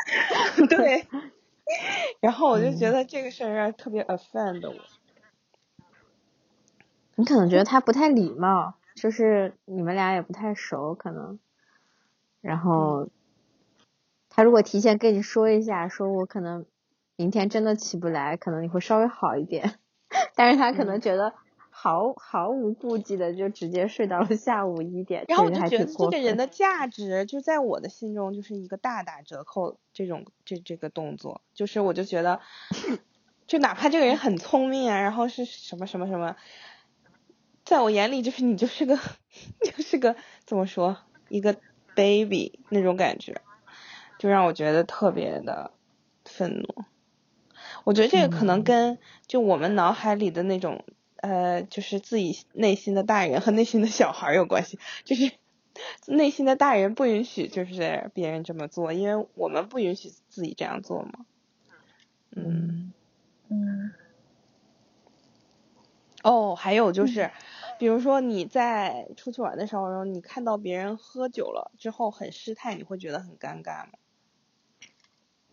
[0.69, 1.07] 对。
[2.21, 4.75] 然后我就觉嗯得这个事儿特别 offend 我。
[7.15, 11.39] 你可能觉得他不太礼貌，就是你们俩也不太熟，可能。
[12.41, 13.09] 然后
[14.31, 16.65] 他如果提前跟你说一下，说我可能
[17.17, 19.79] 明天真的起不来，可能你会稍微好一点。
[20.37, 21.35] 但是他可能觉得
[21.81, 26.11] 毫毫无顾忌的就直接睡到了下午一点，然后我就觉得这。
[26.11, 29.79] 个人的价值，就在我的心中就是一个大打折扣。
[29.93, 32.41] 这种这这个动作，就是我就觉得，
[33.47, 36.35] 就哪怕这个人很聪明啊，然后是什么什么什么，
[37.65, 38.99] 在我眼里就是你就是个
[39.63, 40.17] 就是个
[40.47, 40.97] 怎么说
[41.29, 41.57] 一个
[41.95, 43.41] baby 那种感觉，
[44.19, 45.71] 就让我觉得特别的
[46.25, 46.85] 愤怒。
[47.85, 48.99] 我觉得这个可能嗯跟
[49.29, 50.85] 就我们脑海里的那种
[51.21, 55.33] 呃，就是自己内心的大人和内心的小孩有关系，就是
[56.07, 61.27] 内心的大人不允许就是别人这么做，因为我们不允许自己这样做嘛。
[62.31, 62.93] 嗯，
[63.49, 63.93] 嗯
[66.23, 67.31] 哦，还有就是，
[67.79, 73.93] 比如说你在出去玩的时候，然后你看到别人喝酒了之后很失态，你会觉得很尴尬吗？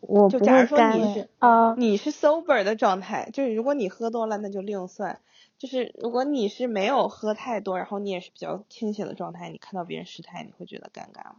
[0.02, 5.22] 我不就假如说你是啊你是 sober 的状态，就是如果你喝多了那就另算。
[5.58, 11.36] 就是如果你是没有喝太多，然后你也是比较清醒的状态，你看到别人失态，你会觉得尴尬吗？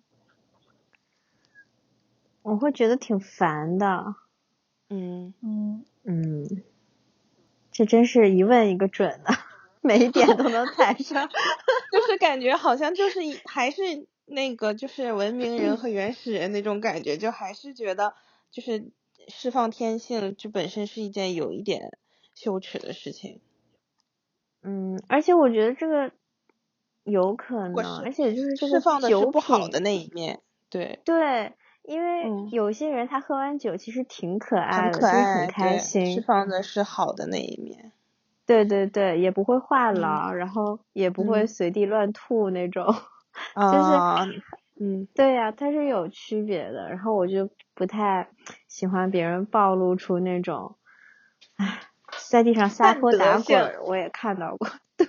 [2.42, 4.14] 我会觉得挺烦的。
[4.88, 6.62] 嗯，嗯嗯，
[7.72, 9.34] 这真是一问一个准的，
[9.80, 11.28] 每一点都能踩上。
[11.90, 18.14] 就是感觉好像就是一还是那个就是文明人和原始人那种感觉，就还是觉得
[18.52, 18.92] 就是
[19.26, 21.98] 释放天性，这本身是一件有一点
[22.34, 23.40] 羞耻的事情。
[24.62, 26.10] 嗯，而且我觉得这个
[27.04, 30.40] 有可能，而且就是这释个酒放的是不好的那一面，
[30.70, 31.52] 对，对，
[31.82, 36.20] 因为嗯有些人他喝完酒其实挺可爱的，很可就很开心，释。
[36.20, 37.92] 放的是好的那一面。
[38.44, 42.86] 对对对，也不会话嗯痨，然后也不会嗯随地乱吐那种。
[43.54, 44.32] 就是，
[44.78, 46.88] 嗯对呀、它是有区别的。
[46.88, 48.28] 然后我就不太
[48.68, 50.76] 喜欢别人暴露出那种，
[51.56, 51.80] 唉，
[52.28, 54.68] 在地上撒泼打滚，我也看到过。
[54.96, 55.06] 对，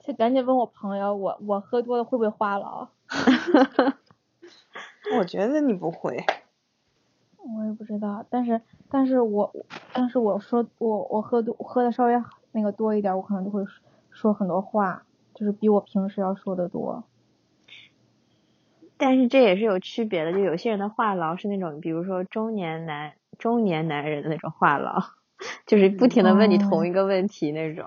[0.00, 2.88] 就赶紧问我朋友，我我喝多了会不会话痨？
[5.18, 6.16] 我觉得你不会。
[7.38, 9.52] 我也不知道，但是但是我
[9.92, 12.22] 但是我说我我喝多喝的稍微
[12.52, 17.04] 那个多一点，我可能就会说说很多话，就是比我平时要说的多。
[18.98, 25.02] 但是这也是有区别的，就有些人的话痨是那种，比如说中年男中年男人的那种话痨，
[25.66, 27.86] 就是不停的问你同一个问题那种，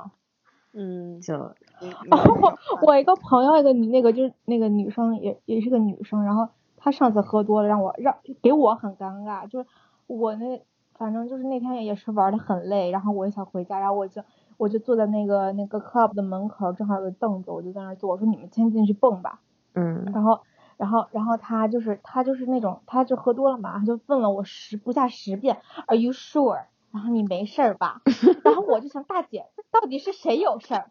[0.73, 9.69] 嗯，就你你我我一个朋友，一个女那个就是那个女生也也是个女生，然后她上次喝多了，让我让给我很尴尬，就是
[10.07, 10.61] 我那
[10.95, 14.23] 反正就是那天也是玩的很累，然后我也想回家，然后我就
[14.57, 19.41] 我就坐在那个那个 club 的门口，正好有个凳子，我就在那儿坐，我说你们先进去蹦吧，
[19.75, 20.03] 嗯。
[20.13, 20.39] 然后
[20.83, 26.65] 然后然后他就是他就是那种他就喝多了嘛，他就问了我十不下十遍，Are you sure？
[26.91, 28.01] 然后你没事儿吧？
[28.43, 30.89] 然后我就想大姐到底是谁有事儿？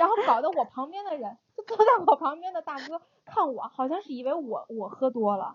[0.00, 5.54] 然后搞得我旁边的人就坐在我旁边的大哥看我，好像是以为我我喝多了，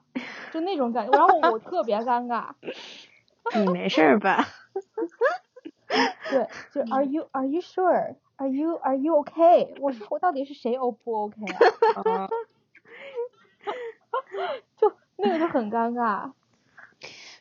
[0.54, 2.52] 就那种感觉，然后我特别尴尬。
[3.60, 4.46] 你没事儿吧？
[6.32, 8.16] 对，就 Are you Are you sure?
[8.38, 9.76] Are you Are you okay？
[9.80, 11.36] 我说我到底是谁 O 不 OK
[11.96, 12.30] 啊？
[14.42, 16.32] 啊，就那个就很尴尬。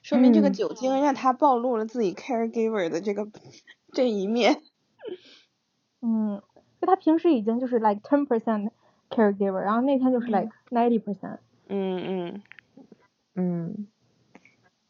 [0.02, 3.28] 说明这个嗯酒精让他暴露了自己 caregiver 的这个
[3.92, 4.60] 这一面。
[6.00, 6.42] 嗯，
[6.80, 8.70] 就他平时已经就是 like ten percent
[9.08, 11.38] caregiver，然后那天就是嗯 like ninety percent。
[11.68, 12.42] 嗯嗯，
[13.36, 13.86] 嗯，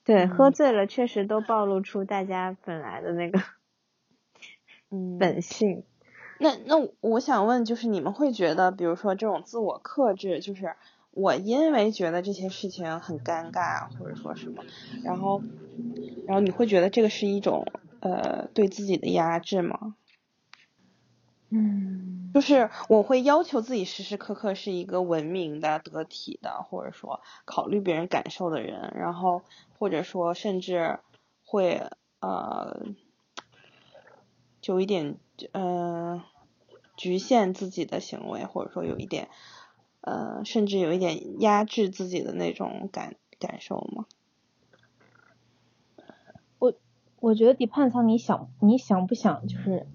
[0.04, 3.40] 对，喝嗯醉了确实都暴露出大家本来的那个
[4.90, 5.84] 嗯 本性。
[6.38, 10.74] 那那我想问，就是你们会觉得，比如说这种自我克制，就是
[11.12, 14.64] 我因为觉得这些事情很尴尬，或者说什么，
[15.04, 15.42] 然后
[16.26, 17.66] 然后你会觉得这个是一种
[18.00, 19.94] 呃对自己的压制吗？
[21.50, 29.44] 嗯就是我会要求自己时时刻刻是一个文明的、得体的，或者说考虑别人感受的人，然后
[29.78, 30.98] 或者说甚至
[31.44, 31.82] 会
[32.20, 32.86] 呃，
[34.62, 35.18] 就有一点
[35.52, 36.24] 呃
[36.96, 39.28] 局限自己的行为，或者说有一点
[40.02, 44.06] 呃，甚至有一点压制自己的那种感感受吗？
[46.58, 46.74] 我
[47.20, 49.86] 我觉得 depends on 你想你想不想，就是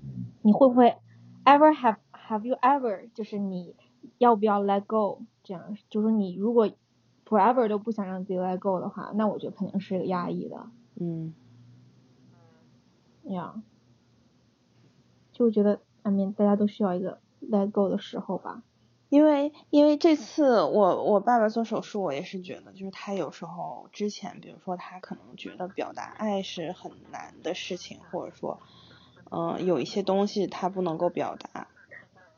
[0.41, 0.95] 你会不会
[1.43, 3.76] ever have have you ever 就是你
[4.18, 6.70] 要不要 let go 这样，就是你如果
[7.26, 11.34] forever 都不想让自己 let go 的话，那我觉得肯定是压抑的嗯
[13.26, 13.62] 呀。
[15.34, 18.64] 就觉得 I mean 大家都需要一个 let go 的时候吧。
[19.10, 28.60] 因为因为这次我我爸爸做手术，我也是觉得，就是他有时候之前，比如说他可能觉得表达爱是很难的事情，或者说，
[29.32, 31.68] 嗯、有一些东西他不能够表达，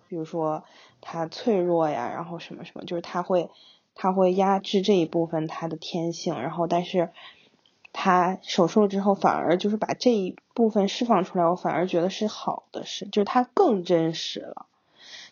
[0.07, 0.63] 比如说
[1.01, 3.49] 他脆弱呀，然后什么什么，就是他会
[3.95, 7.09] 他会压制这一部分他的天性，然后但是
[7.93, 14.67] 他手术了之后反而就是把这一部分释放出来，我反而觉得是好的事，就是他更真实了。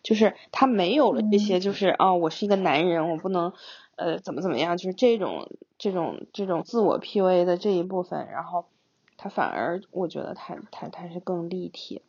[0.03, 3.53] 就是他没有了这些，就是啊、我是一个男人，我不能
[3.95, 8.65] 呃怎么怎么样，就是这种这种这种自我 PUA 的这一部分，然后
[9.17, 12.01] 他反而我觉得他他他是更立体。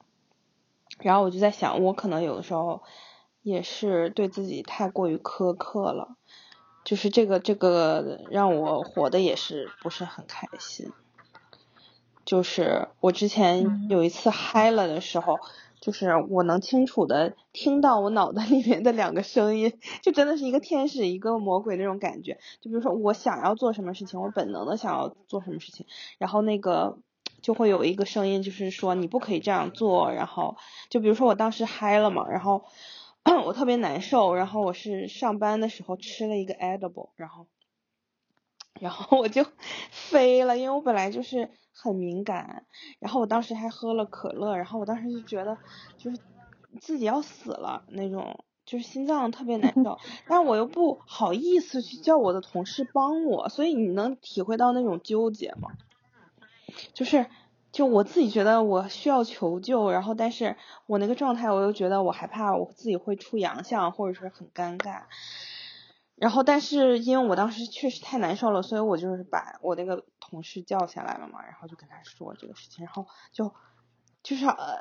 [1.01, 2.83] 然后我就在想，我可能有的时候
[3.43, 6.17] 也是对自己太过于苛刻了，
[6.85, 10.93] 就是这个这个让我活的也是不是很开心。
[12.25, 15.39] 就是我之前有一次嗨了的时候，
[15.81, 22.39] 就是我能清楚的听到我脑袋里面的两个声音，就真的是一个天使一个魔鬼那种感觉。
[22.61, 25.87] 就比如说我想要做什么事情，我本能的想要做什么事情，
[26.19, 26.99] 然后那个。
[27.41, 30.11] 就会有一个声音，就是说你不可以这样做。
[30.11, 30.57] 然后，
[30.91, 32.65] 就比如说我当时嗨了嘛，然后
[33.47, 37.47] 我特别难受，然后我是上班的时候吃了一个 edible，然后，
[38.81, 39.45] 然后我就
[39.91, 42.65] 飞了，因为我本来就是很敏感。
[42.99, 45.57] 然后我当时还喝了可乐，然后我当时就觉得
[45.97, 46.19] 就是
[46.81, 49.99] 自己要死了那种，就是心脏特别难受，
[50.29, 55.71] 但我又不好意思去叫我的同事帮我，所以你能体会到那种纠结吗？
[56.93, 57.27] 就是，
[57.73, 60.57] 就我自己觉得我需要求救，然后但是
[60.87, 65.03] 我那个状态，我又觉得我害怕我自己会出洋相，或者是很尴尬。
[66.21, 73.55] 然后但是因为我当时确实太难受了，所以我就是把我那个同事叫下来了嘛，然后就跟他说这个事情，然后就
[74.23, 74.79] 就是呃，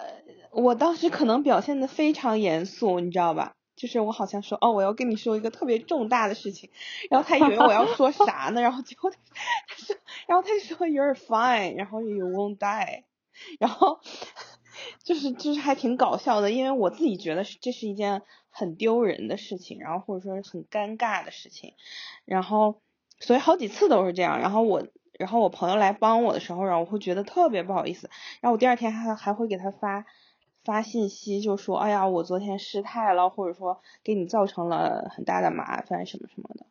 [0.52, 3.54] 我当时可能表现的非常严肃，你知道吧？
[3.76, 6.72] 就是我好像说哦，我要跟你说一个特别重大的事情，
[7.12, 9.18] 然后他以为我要说啥呢，然后结果他
[9.76, 9.96] 说，
[10.28, 13.04] 然后他就说 you're fine，然后 you won't die，
[13.60, 14.00] 然后
[15.04, 21.74] 就是就是还挺搞笑的，因为我自己觉得是这是一件很丢人的事情，然后或者说很尴尬的事情，
[22.26, 22.82] 然后
[23.20, 28.10] 所以好几次都是这样，然后我然后我朋友来帮我的时候，然后我会觉得特别不好意思，
[28.42, 30.06] 然后我第二天还还会给他发。
[30.64, 36.66] 发信息就说，哎呀，我昨天失态了，或者说给你造成了很大的麻烦什么什么的。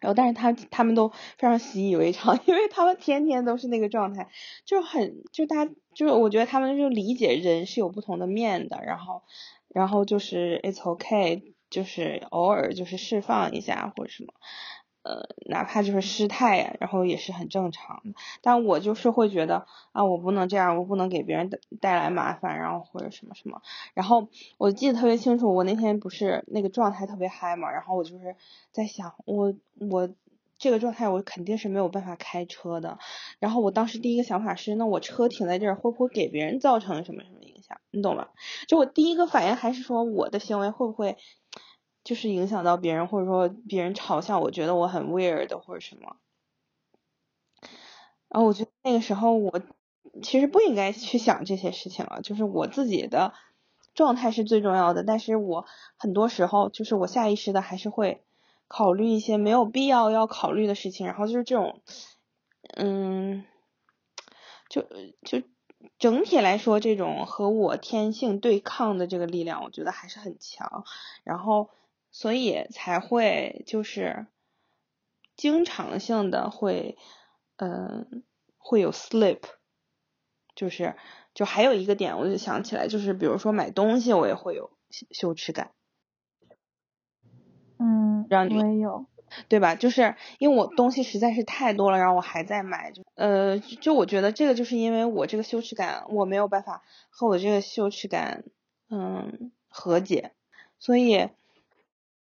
[0.00, 4.28] 然后，但是他他们都非常习以为常， 因为他们天天都是那个状态，
[4.64, 9.22] 就很就大家就是我觉得他们就理解人是有不同的面的，然后
[9.68, 14.32] 然后就是 it's okay，就是偶尔就是释放一下或者什么。
[15.06, 18.18] 呃，哪怕就是失态呀，然后也是很正常的。
[18.42, 23.62] 但我就是会觉得啊，我不能这样，我不能给别人带带来麻烦，然后或者什么什么。
[23.94, 24.26] 然后
[24.58, 28.34] 我记得特别清楚，我那天不是那个状态特别嗨嘛，然后我就是
[28.72, 30.08] 在想，我我
[30.58, 32.98] 这个状态我肯定是没有办法开车的。
[33.38, 37.78] 然后我当时第一个想法是，那我车停在这儿会不会给别人造成什么什么影响？
[37.92, 38.26] 你懂吗？
[38.66, 41.16] 就我第一个反应还是说，我的行为会不会？
[42.06, 46.16] 就是影响到别人，或者说别人嘲笑，我觉得我很 weird 或者什么。
[48.28, 49.60] 然后我觉得那个时候我
[50.22, 53.34] 其实不应该去想这些事情了，就是我自己的
[53.92, 55.02] 状态是最重要的。
[55.02, 58.22] 但是我很多时候就是我下意识的还是会
[58.68, 61.08] 考虑一些没有必要要考虑的事情。
[61.08, 61.82] 然后就是这种，
[62.76, 63.44] 嗯，
[64.68, 64.82] 就
[65.24, 65.42] 就
[65.98, 70.84] 整体来说，这种和我天性对抗的这个力量，我觉得还是很强。
[71.24, 71.68] 然后。
[72.18, 74.26] 所以才会就是
[75.36, 76.96] 经常性的会，
[77.56, 78.24] 嗯，
[78.56, 79.40] 会有 slip，
[80.54, 80.96] 就是
[81.34, 84.70] 就还有一个点，我就想起来，就是比如说买东西，我也会有
[85.10, 85.72] 羞耻感。
[87.78, 89.04] 嗯，让我也有，
[89.48, 89.74] 对吧？
[89.74, 98.42] 就是因为我东西实在是太多了，然后我还在买，就呃，就我觉得这个就是因为我这个羞耻感，我没有办法和我这个羞耻感
[98.88, 100.32] 嗯和解，
[100.78, 101.28] 所以。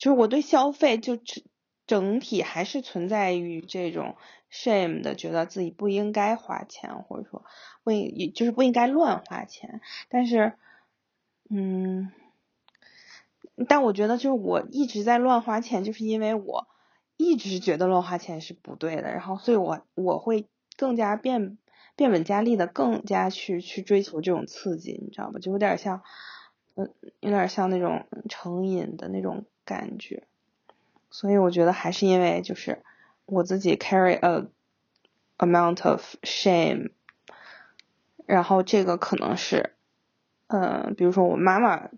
[0.05, 1.43] 就是我对消费就整
[1.87, 4.17] 整体还是存在于这种
[4.53, 7.43] shame 的，觉得自己不应该花钱，或者说
[7.83, 9.81] 不应就是不应该乱花钱。
[10.11, 10.53] 但是，
[11.49, 12.13] 嗯，
[13.67, 16.67] 但我觉得就是我一直在乱花钱，就是因为我
[17.17, 20.47] 一直觉得乱花钱是不对的，然后所以我我会
[20.77, 21.57] 更加变
[21.97, 25.39] 变本加厉的更加去去追求这种刺激，你知道吧？
[25.41, 26.03] 就有点像，
[26.75, 29.47] 嗯，有点像那种成瘾的那种。
[29.65, 30.25] 感觉，
[31.11, 32.83] 所以我觉得还是因为就是
[33.25, 34.47] 我自己 carry a
[35.39, 36.91] amount of shame，
[38.27, 39.75] 然后这个可能是，
[40.49, 41.89] 嗯，比如说我妈妈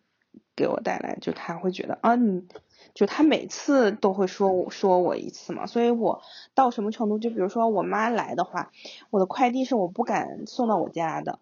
[0.54, 2.46] 给我带来，就她会觉得啊，你
[2.94, 6.22] 就她每次都会说我说我一次嘛，所以我
[6.54, 8.70] 到什么程度，就比如说我妈来的话，
[9.10, 11.40] 我的快递是我不敢送到我家的，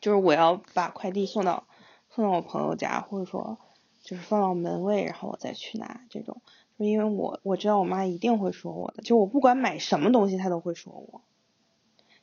[0.00, 1.66] 就是我要把快递送到
[2.10, 3.58] 送到我朋友家，或者说。
[4.04, 6.42] 就是放到门卫，然后我再去拿这种，
[6.78, 11.22] 就因为我我知道我妈一定会说我的，就我不管买什么东西，她都会说我，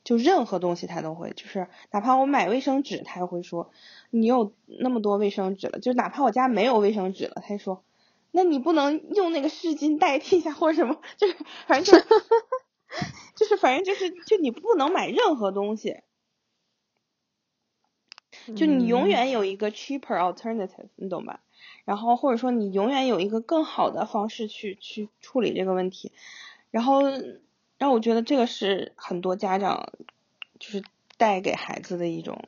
[0.04, 3.72] 就任何东西她都会，就是哪怕我买卫生纸，她也会说
[4.10, 7.82] 你有那么多卫生纸了，就哪怕我家没有卫生纸了，她说
[8.30, 12.06] 那你不能用那个湿巾代替一下或者什么，就是反正就是
[13.34, 16.00] 就是反正就是就你不能买任何东西，
[18.54, 19.08] 就你永。
[19.08, 21.42] 远有一个 cheaper alternative，你懂吧？
[21.84, 26.12] 然后或者说你永远有一个更好的方式去去处理这个问题，
[26.70, 27.02] 然后
[27.78, 29.92] 让我觉得这个是很多家长
[30.60, 30.84] 就是
[31.16, 32.40] 带给孩子的一种，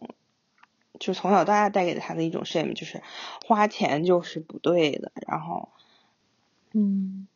[1.00, 3.02] 就是从小到大带给他的一种 shame，就是
[3.44, 5.68] 花钱就是不对的，然后，
[6.72, 7.26] 嗯，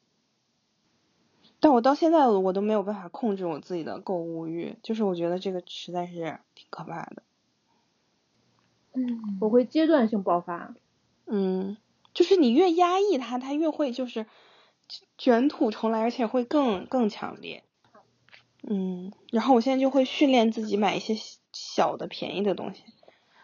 [1.58, 7.22] 但我到现在我都没有办法控制我自己的购物欲，就是我觉得这个实在是挺可怕的。
[8.92, 10.74] 嗯，我会阶段性爆发。
[11.26, 11.76] 嗯，
[12.18, 14.26] 就是你越压抑它，它越会就是
[15.16, 17.62] 卷土重来，而且会更更强烈。
[18.68, 21.14] 嗯，然后我现在就会训练自己买一些
[21.52, 22.82] 小的便宜的东西，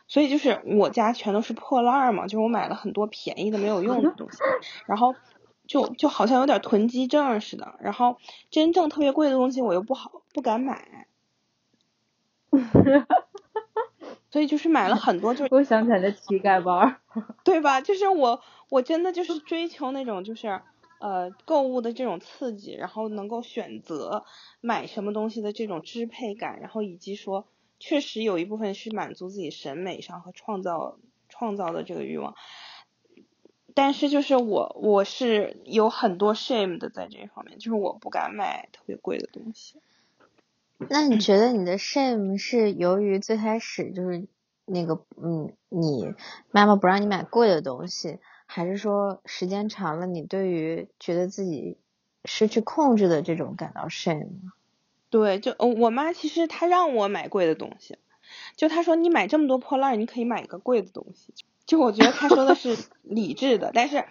[0.08, 4.38] 所以就是我家全都是破烂儿嘛，就是我买了很多便宜的没有用的东西，
[4.88, 5.14] 然后
[5.68, 8.16] 就就好像有点囤积症似的，然后
[8.50, 11.06] 真正特别贵的东西我又不好不敢买，
[14.35, 17.01] 所以就是买了很多就我想起来的乞丐包儿。
[17.45, 17.80] 对吧？
[17.80, 20.61] 就是我，我真的就是追求那种就是
[20.99, 24.24] 呃购物的这种刺激，然后能够选择
[24.61, 27.47] 买什么东西的这种支配感，然后以及说
[27.78, 32.35] 确实有一部分是满足自己审美上和创造创造的这个欲望。
[33.72, 39.78] 但是就是我我是有很多 shame 的在这一方面，就是我不敢买特别贵的东西。
[40.91, 44.26] 那你觉得你的 shame 是由于最开始就是
[44.66, 46.14] 那个嗯，你
[46.51, 51.78] 妈妈不让你买贵的东西，还是说时间长了，你对于觉得自己
[52.24, 54.53] 失去控制的这种感到 shame 呢？
[55.11, 57.99] 对，就呃我妈其实她让我买贵的东西，
[58.57, 61.35] 就她说你买这么多破烂，你可以买一个贵的东西。
[61.66, 64.05] 就我觉得她说的是理智的，但是，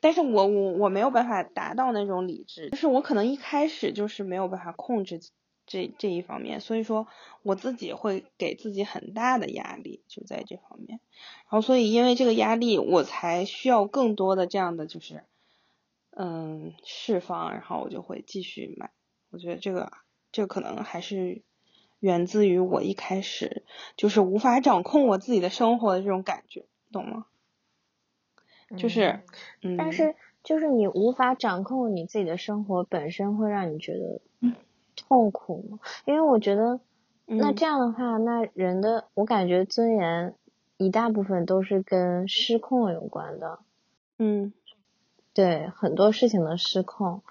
[0.00, 5.20] 但是我我我没有办法达到那种理智，就是我可能一开始就是没有办法控制
[5.66, 7.06] 这这一方面，所以说
[7.42, 11.00] 我自己会给自己很大的压力，就在这方面。
[11.44, 15.24] 然后所以因为这个压力，我才需要更多的这样的就是，
[16.10, 18.90] 嗯，释放，然后我就会继续买。
[19.30, 19.92] 我觉得这个
[20.32, 21.42] 这个可能还是
[21.98, 23.64] 源自于我一开始
[23.96, 27.26] 就是无法掌控我自己的生活的这种感觉，懂吗？
[28.76, 29.20] 就是，
[29.62, 34.20] 嗯，但是就是你无法掌控你自己的生活本身，会让你觉得
[34.96, 35.78] 痛苦吗？
[36.06, 36.80] 因为我觉得，
[37.26, 37.54] 那嗯。
[37.54, 40.34] 这样的话，那人的我感觉尊严
[40.78, 43.60] 一大部分都是跟失控有关的，
[44.18, 44.52] 嗯。
[45.34, 47.22] 对很多事情的失控，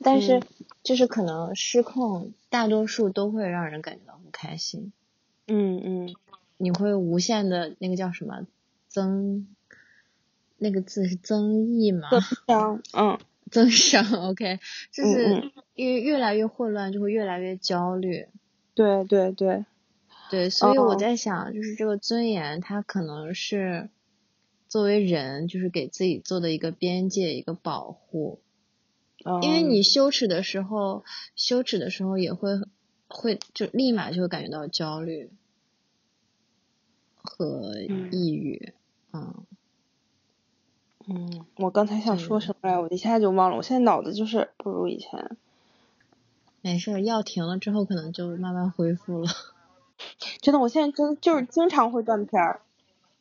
[0.00, 0.42] 但是嗯。
[0.82, 4.92] 就是可能失控，大多数都会让人感觉到不开心，
[5.48, 6.14] 嗯嗯。
[6.56, 8.46] 你会无限的那个叫什么？
[8.88, 9.48] 增，
[10.56, 12.08] 那个字是增益吗？
[12.10, 13.18] 增伤，嗯
[13.50, 14.58] 增伤，OK，
[14.92, 18.26] 就嗯是嗯因为越来越混乱，就会越来越焦虑。
[18.74, 19.64] 对对对，
[20.30, 23.88] 对，所以我哦在想，就是这个尊严，它可能是
[24.68, 28.40] 作为人，就是给自己做的一个边界，一个保护。
[29.42, 31.04] 因为嗯你羞耻的时候，
[31.36, 32.50] 羞耻的时候也会
[33.08, 35.30] 会就立马就会感觉到焦虑
[37.16, 38.72] 和嗯抑郁。
[39.12, 39.46] 嗯嗯，
[41.56, 45.36] 我刚才想说什么来，我一下就忘了，我现在脑子就是不如以前。
[46.60, 49.30] 没事儿，药停了之后，可能就慢慢恢复了。
[50.40, 52.60] 真的，我现在真就是经常会断片儿。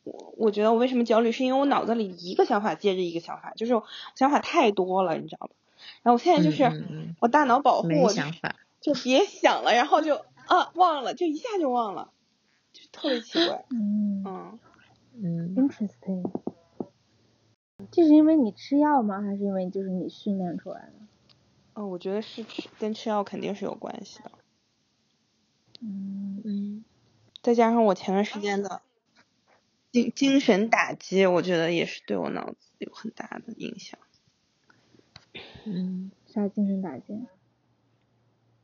[0.04, 3.84] 我我觉得我为什么焦虑，是因为我脑子里一个想法接着一个想法，就是我
[4.16, 5.54] 想法太多了，你知道吧？
[6.02, 8.56] 然后我现在就是、嗯嗯我大脑保护就想法。
[8.82, 10.16] 就别想了，然后就
[10.46, 12.12] 啊忘了，就一下就忘了，
[12.74, 13.64] 就特别奇怪。
[13.70, 14.60] 嗯嗯，
[15.22, 16.30] 嗯，，interesting。
[17.92, 19.22] 这是因为你吃药吗？
[19.22, 20.94] 还是因为就是你训练出来的？
[21.74, 24.32] 哦，我觉得是吃跟吃药肯定是有关系的，
[25.82, 26.86] 嗯，嗯
[27.42, 28.82] 再加上我前段时间的
[29.92, 34.00] 精精神打击，我觉得也是对我脑子有很大的影响。
[35.66, 37.26] 嗯啥精神打击？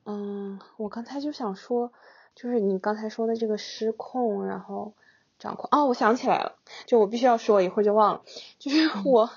[0.05, 1.91] 嗯，我刚才就想说，
[2.35, 4.93] 就是你刚才说的这个失控，然后
[5.39, 5.67] 掌控。
[5.71, 8.21] 哦，我想起来了，就我必须要说，一会儿就忘了。
[8.59, 9.29] 就是 我，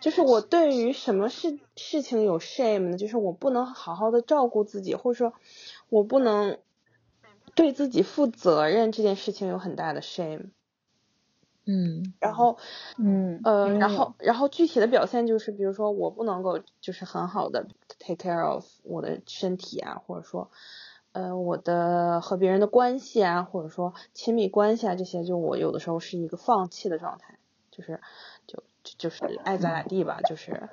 [0.00, 2.96] 就是我对于什么事事情有 shame 呢？
[2.96, 5.32] 就是我不能好好的照顾自己，或者说
[5.88, 6.58] 我不能
[7.54, 10.50] 对自己负责任，这件事情有很大的 shame。
[11.68, 12.58] 嗯然后，
[12.96, 17.66] 嗯，呃，然后然后具体的表现就是，比如说我不能够就是很好的
[17.98, 20.52] take care of 我的身体啊，或者说，
[21.16, 27.38] 呃，我的和别人的关系啊，或者说亲密关系啊，这些就我有的时候是一个放弃的状态，
[27.70, 28.02] 就是
[28.46, 30.68] 就就是爱咋咋地吧，就是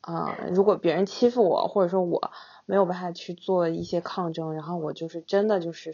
[0.00, 2.30] 啊、如果别人欺负我，或者说我
[2.64, 5.92] 没有办法去做一些抗争，然后我就是真的就是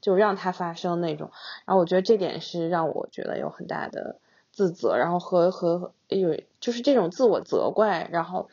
[0.00, 1.30] 就让它发生那种，
[1.66, 4.18] 然后我觉得这点是让我觉得有很大的
[4.50, 8.48] 自责，然后和和有就是这种自我责怪，然后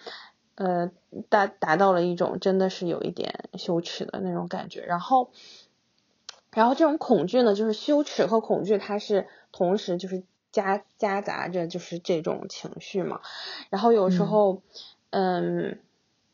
[0.58, 0.92] 呃
[1.30, 5.32] 达达到了一种真的是有一点羞耻的那种感觉，然后
[6.52, 13.22] 然后这种恐惧呢，就是羞耻和恐惧，它是同时就是夹夹杂着就是这种情绪嘛，
[13.70, 14.62] 然后有时候
[15.12, 15.80] 嗯。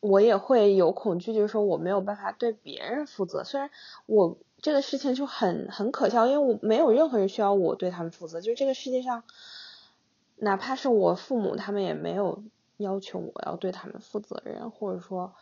[0.05, 3.45] 我也会有恐惧，就是说我没有办法对别人负责。
[3.45, 3.69] 虽然
[4.05, 8.41] 我这个事情就很很可笑，因为我没有任何人需要我对他们负责。
[8.41, 9.23] 就是这个世界上，
[10.35, 12.43] 哪怕是我父母，他们也没有
[12.83, 15.33] 要求我要对他们负责任，或者说，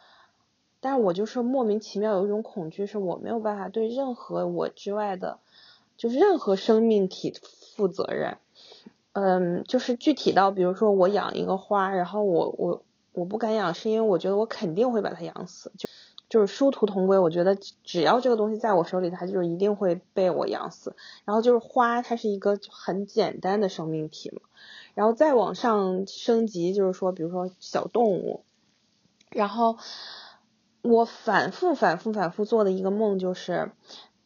[0.80, 5.40] 但是我就是莫名其妙有一种恐惧，是我没有办法对任何我之外的，
[5.98, 7.34] 就是任何生命体
[7.76, 8.38] 负责任。
[9.12, 12.84] 嗯，就是具体到，比如说我养一个花，然后我我。
[13.14, 15.90] 我不敢养，是因为我觉得我肯定会把它养死，就
[16.30, 17.20] 就是殊途同归。
[17.20, 20.96] 我觉得只要这个东西在我手里，它就是一定会被我养死。
[21.26, 24.40] 然后就是花，它是一个很简单的生命体嘛。
[24.94, 28.44] 然后再往上升级，就是说，比如说小动物。
[29.30, 29.78] 然后
[30.82, 33.72] 我反复、反复、反复做的一个梦就是，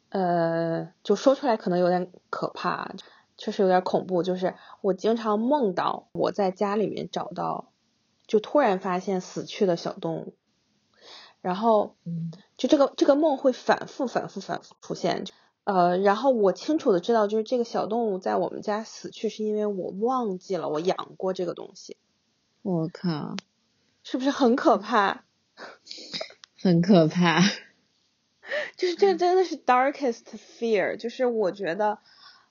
[0.10, 2.94] 呃，就说出来可能有点可怕，
[3.38, 4.24] 确实有点恐怖。
[4.24, 7.72] 就是我经常梦到我在家里面找到。
[8.28, 10.34] 就突然发现死去的小动物，
[11.42, 11.96] 然后，
[12.58, 15.26] 就这个这个梦会反复反复反复出现，
[15.66, 21.98] 呃，然后我清楚的知道，就是这个小动物在我们家死去，是因为我忘记了我养过这个东西。
[22.62, 23.36] 我靠，
[24.04, 25.26] 是不是很可怕？
[26.62, 27.42] 很可怕。
[28.78, 30.24] 就是这真的是 darkest
[30.60, 31.98] fear，就是我觉得，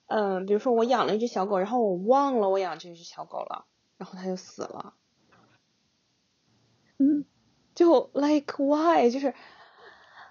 [0.09, 3.65] 嗯，比如说我养了一只小狗，然后我忘了我养这只小狗了，
[3.97, 4.95] 然后它就死了。
[6.99, 7.25] 嗯，
[7.77, 9.35] 就 like why 就是，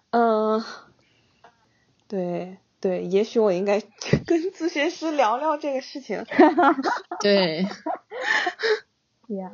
[0.10, 0.64] 嗯，
[2.08, 3.80] 对对，也许我应该
[4.28, 6.26] 跟咨询师聊聊这个事情。
[7.22, 7.66] 对，
[9.28, 9.54] 呀，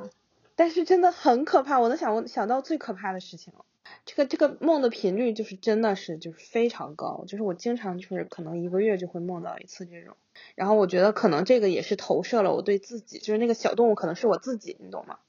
[0.56, 3.64] 但是真的很可怕，我能想想到最可怕的事情了。
[4.04, 10.16] 这个这个梦的频率就是真的是就是非常高，就是我经常就是可能一个月就会梦到一次这种。
[10.56, 15.20] 然后我觉得可能这个也是投射了我对自己，就是那个小动物可能是我自己，你懂吗？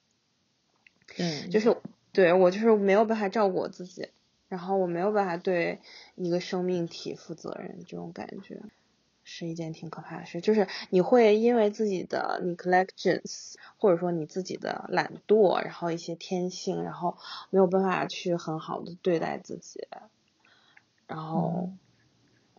[1.18, 1.76] 嗯，就是
[2.12, 4.08] 对我就是没有办法照顾我自己，
[4.50, 5.80] 然后我没有办法对
[6.16, 8.60] 一个生命体负责任，这种感觉
[9.22, 10.40] 是一件挺可怕的事。
[10.40, 17.16] 就是你会因为自己的 neglections，或者说你自己的懒惰，然后一些天性，然后
[17.50, 19.86] 没有办法去很好的对待自己，
[21.06, 21.70] 然后，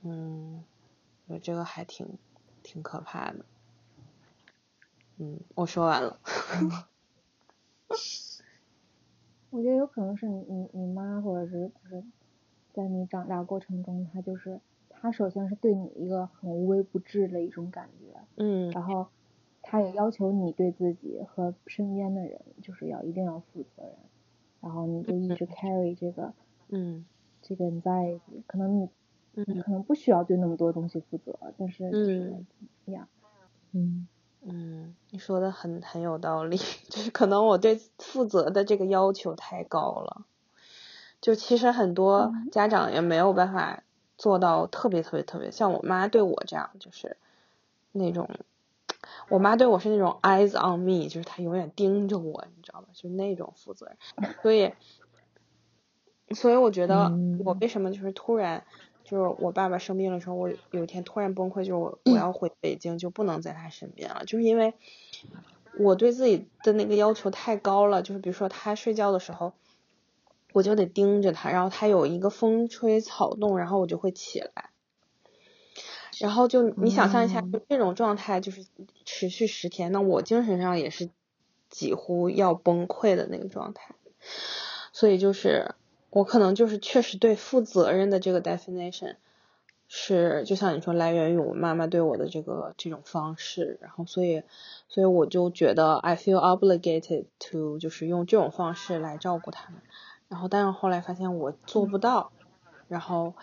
[0.01, 0.63] 嗯，
[1.27, 2.17] 我觉得这个还挺
[2.63, 3.45] 挺可怕的。
[5.17, 6.19] 嗯，我说完了。
[9.51, 12.01] 我觉得有可能是你你你妈或者是就是
[12.73, 19.09] 在你长大过程中，她就是她首先是对你一个很无微不至的一种感觉，嗯，然后
[19.61, 23.97] 她也要求你对自己和身边的人就是要一定要负责任，
[24.61, 26.33] 然后你就一直 carry 这个，
[26.69, 27.05] 嗯，
[27.41, 28.89] 这个 anxiety，可能你
[29.51, 32.45] 你可能不需要对那么多东西负责，但是嗯，
[32.85, 33.09] 呀，
[33.73, 34.07] 嗯。
[34.43, 36.57] 嗯，你说的很很有道理，
[36.89, 40.25] 就是可能我对负责的这个要求太高了，
[41.21, 43.83] 就其实很多家长也没有办法
[44.17, 47.17] 做到特别特别特别像我妈对我这样，就是
[47.91, 48.27] 那种，
[49.29, 52.87] 我妈对我是那种 eyes on me，就是她永远盯着我，你知道吧？
[52.93, 53.85] 就是那种负责
[54.17, 54.73] 任，所以，
[56.33, 58.63] 所以我觉得我为什么就是突然。
[59.11, 64.73] 就是我爸爸生病的时候，我有一天突然崩溃，就是我我要回北京，就不能在他身边了，就是因为
[65.77, 68.01] 我对自己的那个要求太高了。
[68.01, 69.51] 就是比如说他睡觉的时候，
[70.53, 74.69] 我就得盯着他，然后他有一个风吹草动，然后我就会起来。
[76.17, 78.65] 然后就你想象一下，就这种状态就是
[79.03, 81.09] 持续十天，那我精神上也是
[81.69, 83.93] 几乎要崩溃的那个状态。
[84.93, 85.75] 所以就是。
[86.11, 89.15] 我可能就是确实对负责任的这个 definition
[89.87, 94.43] 是，就像你说，来源于我妈妈对我的这个这种方式，然后所以，
[94.87, 99.81] 所以我就觉得 I feel obligated to 就是用这种方式来照顾他们，
[100.29, 102.31] 然后但是后来发现我做不到，
[102.87, 103.33] 然后，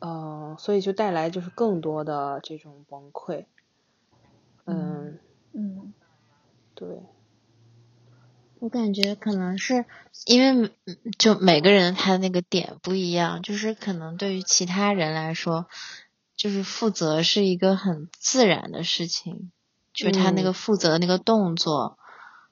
[0.00, 3.44] 嗯，所以就带来就是更多的这种崩溃，
[4.64, 5.18] 嗯。
[5.52, 5.92] 嗯，
[6.74, 6.86] 对。
[8.60, 9.86] 我感觉可能是
[10.26, 10.70] 因为
[11.18, 15.66] 就每个人他的那个点不一样，就是可能对于其他人来说，
[16.36, 19.50] 就是负责是一个很自然的事情，
[19.94, 21.96] 就是他那个负责的那个动作，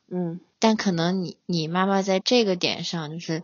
[0.08, 3.42] 嗯，但可能你你妈妈在这个点上就是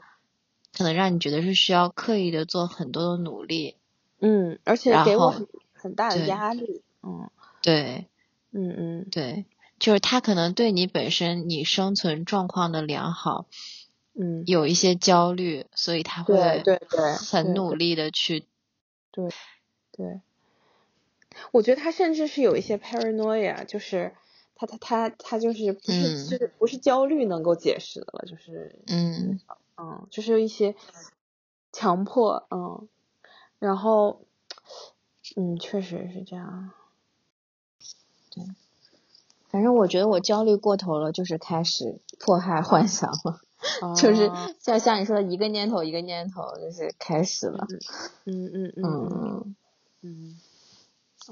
[0.74, 3.76] 可能让你觉得是需要刻意的做很多的努力。
[4.20, 6.82] 嗯，而且然后给我很很大的压力。
[7.02, 7.28] 嗯。
[7.60, 8.06] 对。
[8.52, 9.06] 嗯嗯。
[9.10, 9.44] 对，
[9.84, 13.44] 就是他可能对你本身你生存状况的良好
[14.14, 18.46] 嗯，有一些焦虑，所以他会对对，很努力的去
[19.10, 19.28] 对
[19.92, 20.22] 对，
[21.52, 24.14] 我觉得他甚至是有一些 paranoia，就是
[24.54, 29.38] 他他他他就是不是、嗯就是不是焦虑能够解释的了，就是嗯。
[29.76, 30.74] 嗯，就是一些
[31.72, 32.88] 强迫嗯，
[33.58, 34.22] 然后
[35.36, 36.70] 嗯，确实是这样，
[39.54, 43.40] 反正我觉得我焦虑过头了，就是开始迫害幻想了，
[43.94, 47.64] 就是哦像像你说的一个念头一个念头就是开始了，
[48.24, 49.54] 嗯嗯嗯
[50.02, 50.40] 嗯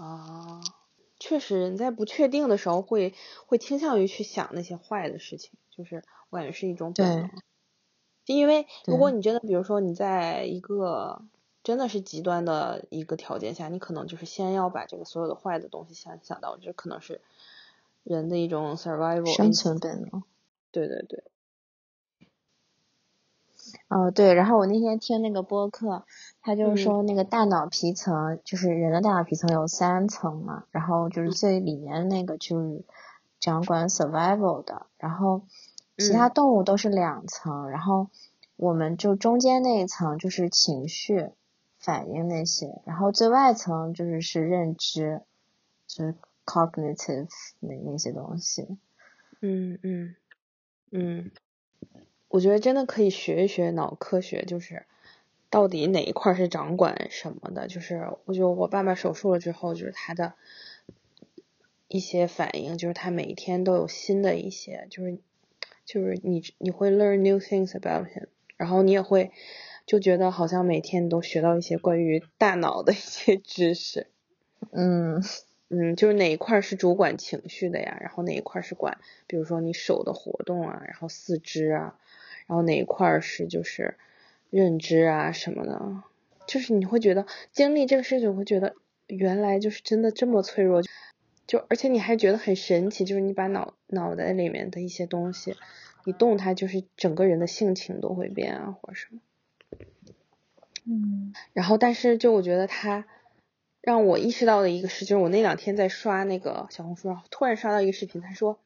[0.00, 0.60] 啊，
[1.18, 3.12] 确实人在不确定的时候会
[3.46, 7.28] 会倾向于去想那些坏的事情，就是我感觉是一种本能。
[8.26, 11.22] 因为如果你真的，比如说你在一个
[11.64, 17.20] 真的是极端的一个条件下，你可能就是先要把这个所有的坏的东西想想到，这可能是
[18.02, 20.22] 人的一种 survival 生存本能。
[20.70, 21.24] 对对对，
[23.88, 26.04] 哦，对，然后我那天听那个播客，
[26.40, 26.76] 他就嗯。
[26.76, 32.84] 是说那个大脑皮层，就是人的大脑皮层有三层嘛，然后就是最里面那个就是
[33.38, 35.42] 掌管 survival 的，然后
[35.98, 36.32] 其他嗯。
[36.32, 38.08] 动物都是两层，然后
[38.56, 41.30] 我们就中间那一层就是情绪
[41.78, 45.20] 反应那些，然后最外层就是是认知，
[45.86, 46.14] 就是
[46.44, 47.28] cognitive
[47.60, 48.66] 那那些东西。
[49.40, 50.14] 嗯嗯
[50.90, 51.30] 嗯，
[52.28, 54.86] 我觉得真的可以学一学脑科学，就是
[55.50, 57.66] 到底哪一块是掌管什么的。
[57.66, 60.34] 就是我觉得我爸爸手术了之后，就是他的
[61.88, 65.18] 一些反应，就是他每一天都有新的一些，就是
[65.84, 69.32] 就是你你会 learn new things about him，然后你也会
[69.84, 74.06] 就觉得好像每天都学到一些关于大脑的一些知识。
[74.70, 75.22] 嗯
[75.74, 81.98] 嗯，就是哪一块是主管情绪的呀，然后哪一块是管，比如说你手的活动啊，然后四肢啊，
[82.46, 83.96] 然后哪一块是就是
[84.50, 86.02] 认知啊什么的，
[86.46, 88.74] 就是你会觉得经历这个事情，会觉得
[89.06, 90.82] 原来就是真的这么脆弱，
[91.46, 95.56] 就而且你还觉得很神奇，就是你把脑脑袋里面的一些东西，
[96.04, 99.20] 你动它，就是整个人的性情都会变啊，或者什么。
[100.84, 103.06] 嗯然后，但是就我觉得他
[103.82, 108.60] 让我意识到的一个事，就是我那两天在刷那个小红书，然后突然刷到一个视频，他说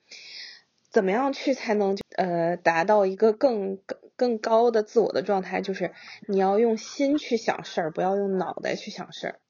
[0.90, 5.92] 怎么样去才能呃达到一个更更更高的自我的状态，就是
[6.28, 9.40] 你要用心去想事儿，不要用脑袋去想事儿。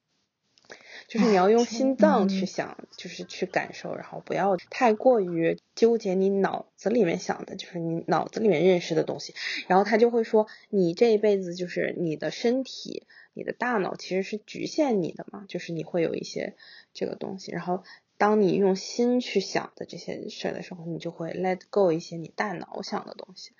[1.07, 9.33] 就是你要用心脏去想，就是去感受，然后不要太过于纠结你脑子里面想的，就是你脑子里面认识的东西。
[9.67, 16.55] 然后他就会说，你这一辈子就是你的身体、你的大脑其实是局限你的嘛，就是你会有一些
[16.93, 17.53] 这个东西。
[17.53, 17.83] 然后
[18.17, 23.51] 当你用心去想的这些事儿的时候，你就会 let go 一些你大脑想的东西。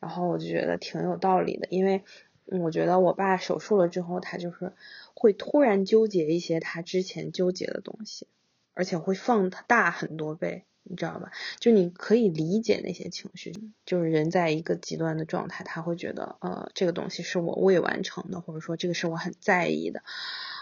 [0.00, 2.02] 然后我就觉得挺有道理的，因为。
[2.46, 4.72] 我觉得我爸手术了之后，他就是
[5.14, 8.26] 会突然纠结一些他之前纠结的东西，
[8.74, 11.32] 而且会放大很多倍，你知道吧？
[11.58, 13.54] 就你可以理解那些情绪，
[13.86, 20.02] 就是人在一个极端的状态，他会觉得呃这个东西是我未完成的，或者说这个是我很在意的，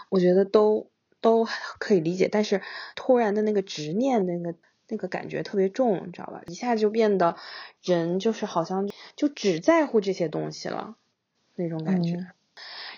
[0.09, 0.89] 我觉得都
[1.19, 1.45] 都
[1.79, 2.29] 可以理解。
[2.31, 2.61] 但是
[2.95, 4.57] 突然的那个执念，那个
[4.87, 6.41] 那个感觉特别重，你知道吧？
[6.47, 7.35] 一下就变得
[7.81, 10.95] 人就是好像就只在乎这些东西了。
[11.55, 12.27] 那种感觉，嗯。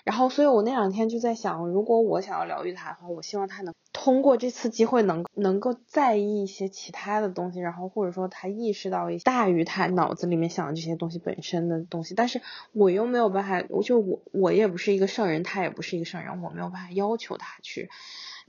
[0.04, 12.40] 然后，所以我那两天就在想，如果我想要疗愈他的话，我希望他能通过这次机会能能够在意一些其他的东西，然后或者说他意识到一些大于他脑子里面想的这些东西本身的东西，但是
[12.72, 17.90] 我又没有办法，我就我我也不是一个圣人，他也不是一个圣人，我没有办法要求他去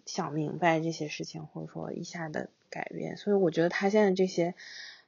[0.05, 4.53] 想明白这些事情，或者说一下的改变，所以我觉得他现在这些。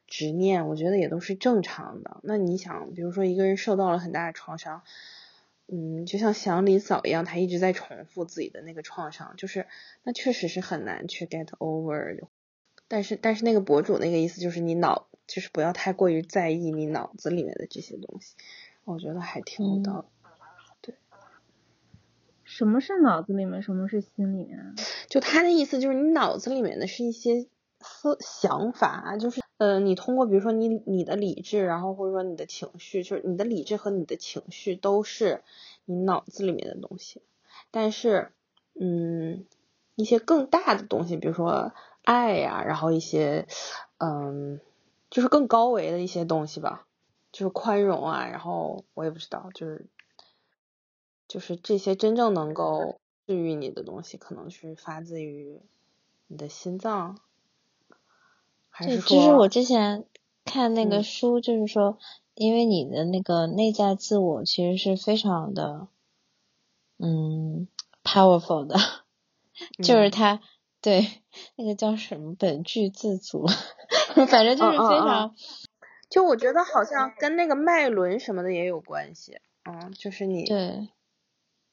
[0.10, 2.20] 执念，我觉得也都是正常的。
[2.24, 4.82] 那你想，比如说一个人受到了很大的创伤，
[5.68, 9.68] 嗯，就像祥林嫂一样，他一直在重复自己的那个创伤，就是
[10.02, 12.28] 那确实是很难去 get over。
[12.88, 18.36] 但是，但是那个博主那个意思就是你脑，就是不要太过于在意你脑子里面的这些东西，
[18.86, 20.08] 我觉得还挺有道理。
[20.82, 20.96] 对，
[22.44, 24.74] 什么是脑子里面，什么是心里面？
[25.08, 27.46] 就他的意思就是你脑子里面的是一些
[27.80, 29.40] 思想法，就是。
[29.60, 35.44] 呃，你通过比如说你你的理智，然后或者说你的情绪，就是你的理智和你的情绪都是
[35.84, 37.22] 你脑子里面的东西，
[37.70, 38.32] 但是，
[38.80, 39.46] 嗯，
[39.96, 41.74] 一些更大的东西，比如说
[42.06, 43.48] 爱呀、然后一些，
[43.98, 44.62] 嗯，
[45.10, 46.88] 就是更高维的一些东西吧，
[47.34, 49.86] 就是宽容啊，然后我也不知道，就是
[51.28, 55.60] 就是这些真正能够治愈你的东西，可能是发自于
[56.28, 57.20] 你的心脏，
[58.80, 60.06] 还对，是就是说我之前
[60.46, 61.04] 看那个嗯。
[61.04, 61.98] 书，就是说，
[62.34, 65.88] 因为你的那个内在自我其实是非常的，
[66.98, 67.68] 嗯
[68.04, 68.76] ，powerful 的，
[69.84, 70.12] 就是嗯。
[70.12, 70.40] 他
[70.82, 71.06] 对
[71.58, 73.46] 那个叫什么本具自足，
[74.30, 75.36] 反正就是嗯嗯嗯非常，
[76.10, 77.14] 就我觉得好像。
[77.20, 80.88] 跟那个脉轮什么的也有关系，嗯，就是你对。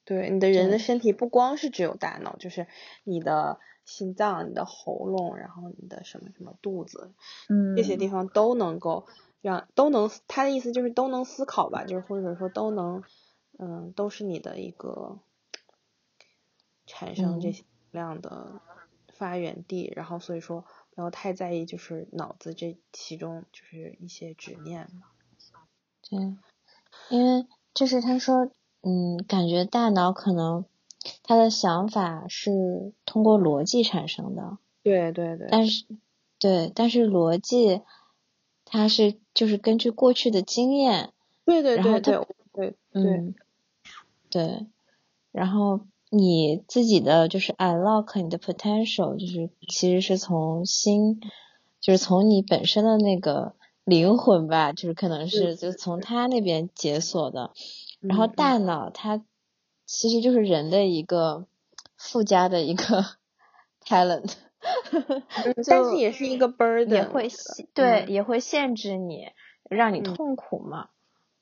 [0.05, 2.69] 对你的人的身体不光是只有大脑，就是
[3.03, 7.15] 你的心脏、你的喉咙，然后你的什么什么肚子
[7.49, 9.07] 嗯，这些地方都能够
[9.41, 13.03] 让都能，他的意思就是都能思考吧，就是或者说都能，
[13.59, 15.21] 嗯，都是你的一个
[16.85, 18.61] 产生这嗯些量的
[19.15, 20.65] 发源地，然后所以说
[20.95, 25.07] 不要太在意就是脑子这其中就是一些执念嘛。
[26.09, 26.37] 对，
[27.09, 28.51] 因为就是他说，
[28.83, 30.65] 嗯，感觉大脑可能
[31.23, 35.85] 他的想法是通过逻辑产生的，对对对，但是
[36.39, 37.83] 对，但是逻辑
[38.65, 41.13] 它是就是根据过去的经验，
[41.45, 43.35] 对对然后对对对对，嗯，
[44.31, 44.67] 对，
[45.33, 45.81] 然后
[46.11, 51.21] 你自己的就是 unlock 你的 potential，就是其实是从心，
[51.81, 53.55] 就是从你本身的那个
[53.85, 57.53] 灵魂吧，就是可能是是就从他那边解锁的，
[58.01, 59.25] 然后大脑它
[59.87, 61.47] 其实就是人的一个
[61.97, 63.05] 附加的一个
[63.85, 64.35] talent，
[65.67, 67.29] 但是也是一个 burden，也会
[67.73, 69.31] 对，嗯也会限制你，
[69.71, 70.91] 让你嗯痛苦嘛。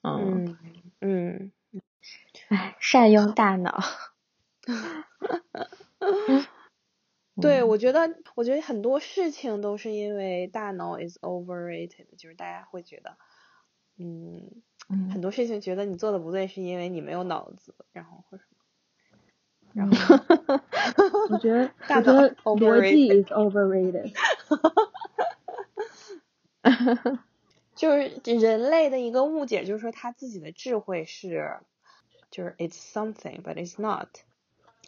[0.03, 0.59] 嗯，
[1.01, 1.53] 嗯嗯，
[2.49, 3.83] 哎，善用大脑。
[7.41, 13.17] 对，嗯我觉得，我觉得很多事情都是因为大脑 is overrated，就是大家会觉得，
[13.99, 20.61] 嗯，很嗯多事情觉得你做的不对，是因为你没有脑子，然后或者什么，然嗯后
[21.31, 24.13] 我觉得我觉得逻辑 is overrated。
[27.75, 31.57] 就是人类的一个误解，就是说他自己的智慧是，
[32.31, 34.09] 就是 it's something but it's not。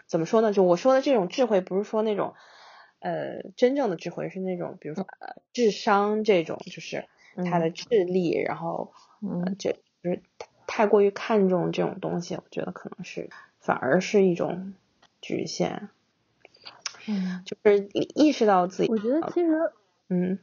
[0.06, 0.52] 怎么说呢？
[0.52, 2.34] 就我说的这种智慧，不是说那种
[3.00, 7.06] 呃真正的智慧，是那种比如说呃智商这种，就是
[7.50, 10.22] 他的智力，然后呃嗯这就是
[10.68, 13.28] 太过于看重这种东西，我觉得可能是
[13.58, 14.74] 反而是一种
[15.20, 15.88] 局限，
[17.08, 17.42] 嗯。
[17.44, 19.72] 就是意识到自己我觉得其实，
[20.08, 20.38] 嗯。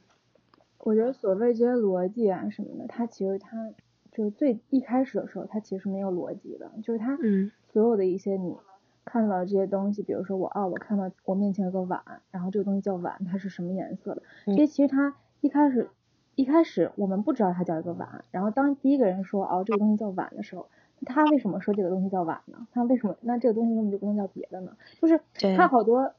[0.79, 3.71] 我觉得所谓这些逻辑啊什么的，它其实它
[4.11, 7.49] 就是最一开始的时候，它其实没有逻辑的，就是它嗯。
[7.71, 8.57] 所有的一些你
[9.05, 14.23] 看到这些东西，比如说我哦，我看到我面前有个碗，然后这个东西叫碗，它是什么颜色的？
[14.45, 14.57] 嗯。
[14.57, 15.89] 这其实它一开始
[16.35, 20.67] 一开始我们不知道它叫一个碗，然后当第一个人说哦这个东西叫碗的时候，
[21.05, 22.67] 他为什么说这个东西叫碗呢？
[22.71, 24.75] 他为什么那这个东西根本就不能叫别的呢？
[25.01, 26.13] 就是对它好多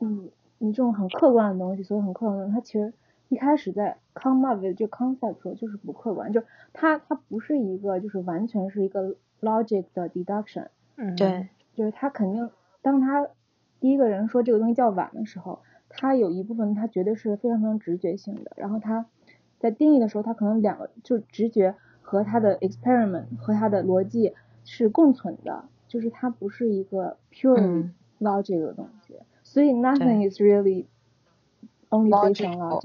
[0.00, 0.28] 嗯
[0.58, 2.92] 你这种很客观的东西，所以很客观的东西，它其实
[3.28, 10.68] 一开始在 come up with 这 concept 的时候就是不客观，就它它不是一个就是完全是一个 logic 的 deduction。
[10.96, 12.48] 嗯，对就是他肯定，
[12.80, 13.28] 当他
[13.80, 15.58] 第一个人说这个东西叫碗的时候，
[15.90, 19.04] 他有一部分他绝对是非常非常直觉性的，然后他
[19.58, 24.34] 在定义的时候，它可能两个就直觉和它的 experiment 和它的逻辑
[24.64, 30.86] 是共存的，就是它不是一个 purely 嗯 logic 的东西，所以 nothing is really
[31.90, 32.80] only based on Logical。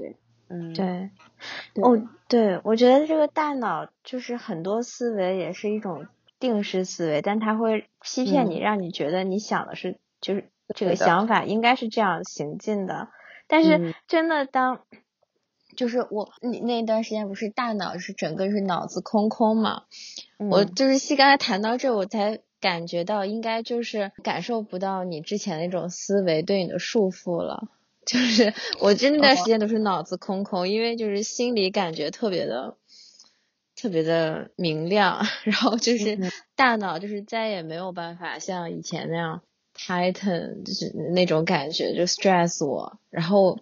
[0.48, 1.10] 嗯对，
[1.74, 1.84] 对。
[1.84, 6.06] 哦，对，我觉得这个大脑就是很多思维也是一种
[6.38, 13.08] 定式思维，但它会欺骗你，嗯让你觉得你想的是就是这个想法应该是这样行进的，
[13.46, 13.94] 但是嗯。
[14.06, 14.80] 真的当。
[15.76, 19.84] 就是我，你那段时间不是大脑是整个是脑子空空嘛？
[20.38, 27.68] 我嗯就是细刚才谈到这，我才感觉到应该就是感受不到你之前那种思维对你的束缚了。
[28.04, 32.76] 就是我真那段时间都是脑子空空，因为就是心里感觉特别的
[33.76, 39.42] 特别的明亮， 然后就是嗯大脑就是再也没有办法像以前那样
[39.74, 43.60] tighten，就是那种感觉就 stress 我，然后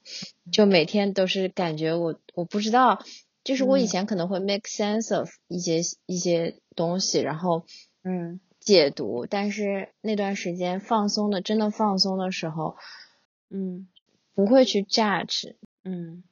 [0.52, 3.02] 就每天都是感觉我我不知道，
[3.44, 3.86] 就是我以嗯。
[3.86, 7.64] 前可能会 make sense of 一些一些东西，然后
[8.02, 8.40] 嗯。
[8.60, 12.76] 解读，但是那段时间放松的真的放松的时候，
[13.48, 13.88] 嗯。
[14.34, 15.54] 不会去 judge，
[15.84, 16.22] 嗯。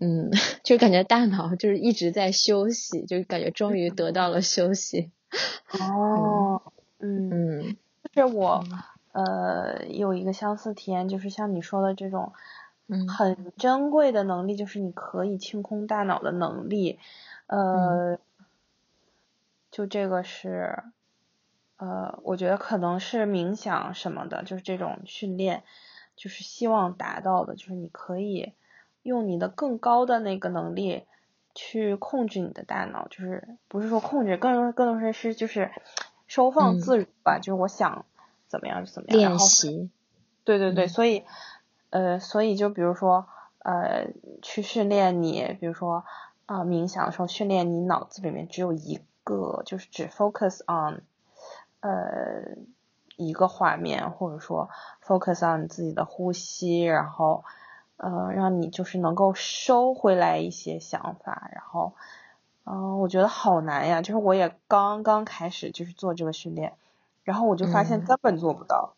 [0.00, 0.30] 嗯，
[0.64, 5.10] 就感觉大脑就是一直在休息，就感觉终于得到了休息，
[5.70, 6.62] 哦
[6.98, 7.30] 嗯。
[7.30, 7.60] 嗯。
[7.62, 7.83] 就
[8.14, 8.64] 是我
[9.12, 12.32] 呃有一个相似体验，就是像你说的这种
[12.86, 16.98] 嗯很珍贵的能力，就是你可以清空大脑的能力。
[17.46, 18.18] 呃，
[19.70, 20.82] 就这个是
[21.76, 25.64] 呃，我觉得可能是冥想什么的，就是这种训练，
[26.14, 28.52] 就是希望达到的，就是你可以
[29.02, 31.04] 用你的更高的那个能力
[31.54, 35.70] 去控制你的大脑，就是不是说控制，更更多是是就是
[36.26, 38.04] 收放自如吧，就是我想
[38.48, 39.18] 怎么样就怎么样。
[39.18, 39.90] 练习。
[40.44, 41.24] 对对对，所以
[41.90, 43.26] 呃，所以就比如说
[43.58, 44.08] 呃，
[44.42, 46.04] 去训练你，比如说
[46.46, 51.02] 啊，冥想的时候训练你脑子里面只有一个，就是只 focus on。
[51.80, 52.56] 呃，
[53.16, 54.70] 一个画面，或者说
[55.06, 57.44] focus on 你自己的呼吸，然后
[57.98, 61.92] 呃，让你就是能够收回来一些想法，然后
[62.64, 66.74] 嗯，我觉得好难呀，就是我也刚刚开始就是做这个训练，
[67.22, 68.94] 然后我就发现根本做不到，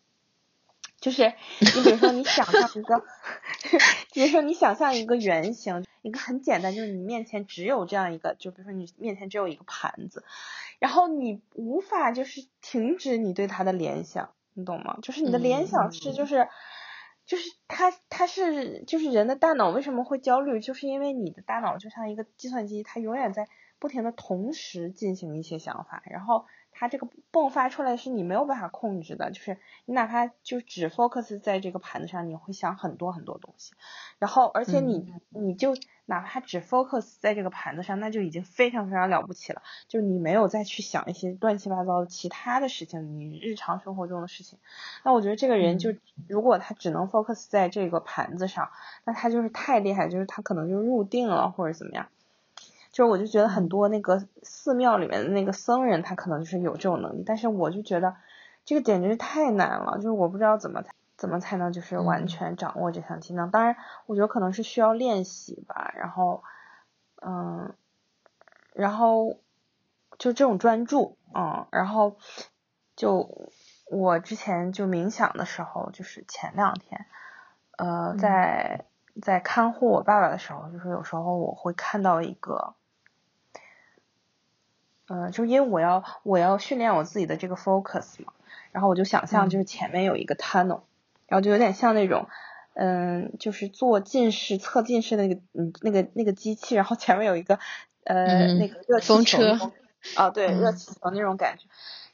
[0.99, 3.03] 就是你比如说你想象一个，
[4.13, 10.23] 比如说你想象一个圆形，一个很简单，就是你面前只有这样一个，就比如说你面前只有一个盘子。
[10.79, 14.99] 然后你无法就是停止你对它的联想，你懂吗？
[15.01, 16.47] 就是你的联想是就是
[17.27, 20.59] 就是它，它是就是人的大脑为什么会焦虑？
[20.59, 23.47] 就是因为你的大脑就像一个计算机，它永远在
[23.77, 26.45] 不停的同时进行一些想法，然后。
[26.79, 33.73] 它这个迸发出来是你没有办法控制的，就是你哪怕就只 focus 在这个盘子上，你会想很多很多东西，
[34.19, 35.73] 然后而且你你就
[36.09, 44.57] 哪怕只 focus 在这个盘子上，那就已经非常非常了不起了，就你没有再去想一些乱七八糟的其他的事情，你日常生活中的事情。
[45.03, 45.93] 那我觉得这个人就
[46.27, 48.69] 如果他只能 focus 在这个盘子上，
[49.03, 52.07] 那他就是太厉害，就是他可能就入定了或者怎么样。
[52.91, 58.15] 就是我就觉得很多那个寺庙里面的那个僧人，他可能就是有这种能力，但是我就觉得
[58.65, 60.81] 这个简直是太难了，就是我不知道怎么
[61.17, 63.51] 怎么才能就是完全掌握这项技能。
[63.51, 63.75] 当然，
[64.05, 66.43] 我觉得可能是需要练习吧，然后，
[67.21, 67.73] 嗯，
[68.73, 69.39] 然后
[70.17, 72.17] 就这种专注，嗯，然后
[72.95, 73.49] 就
[73.89, 77.05] 我之前就冥想的时候，就是前两天，
[77.77, 78.85] 呃，在
[79.21, 82.75] 在看护我爸爸的时候，就是有时候我会看到一个。
[85.09, 88.33] 嗯，就因为我要我要训练我自己的这个 focus 嘛，
[88.73, 90.81] 然后我就想象就是前面有一个 tunnel，
[91.27, 92.27] 然后就有点像那种，
[92.73, 97.59] 嗯，就是做近视测近视那个嗯那个那个机器，然后前面有一个
[98.05, 99.41] 呃那个热气球，
[100.15, 101.65] 啊对热气球那种感觉，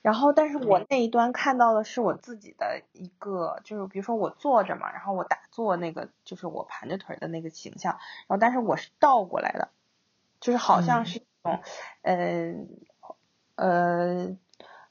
[0.01, 7.93] 然后但是我那一端看到的是我自己的一个，就是比如说我坐着嘛，然后我打坐那个就是我盘着腿的那个形象，
[8.27, 9.69] 然后但是我是倒过来的，
[10.39, 11.21] 就是好像是。
[11.43, 11.59] 种，
[12.03, 12.53] 呃，
[13.55, 14.37] 呃，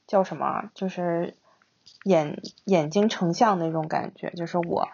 [0.05, 0.69] 叫什么？
[0.75, 1.35] 就是
[2.03, 4.87] 眼眼睛成像那种感觉，就是我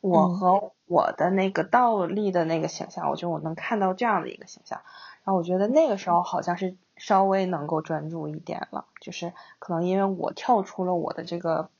[0.00, 4.80] 我和我的那个倒立的那个形象，我觉得我能看到这样的一个形象。
[5.24, 11.70] 然后我觉得那个时候好像是稍微能够专注一点了，就是可能因为我跳出了我的这个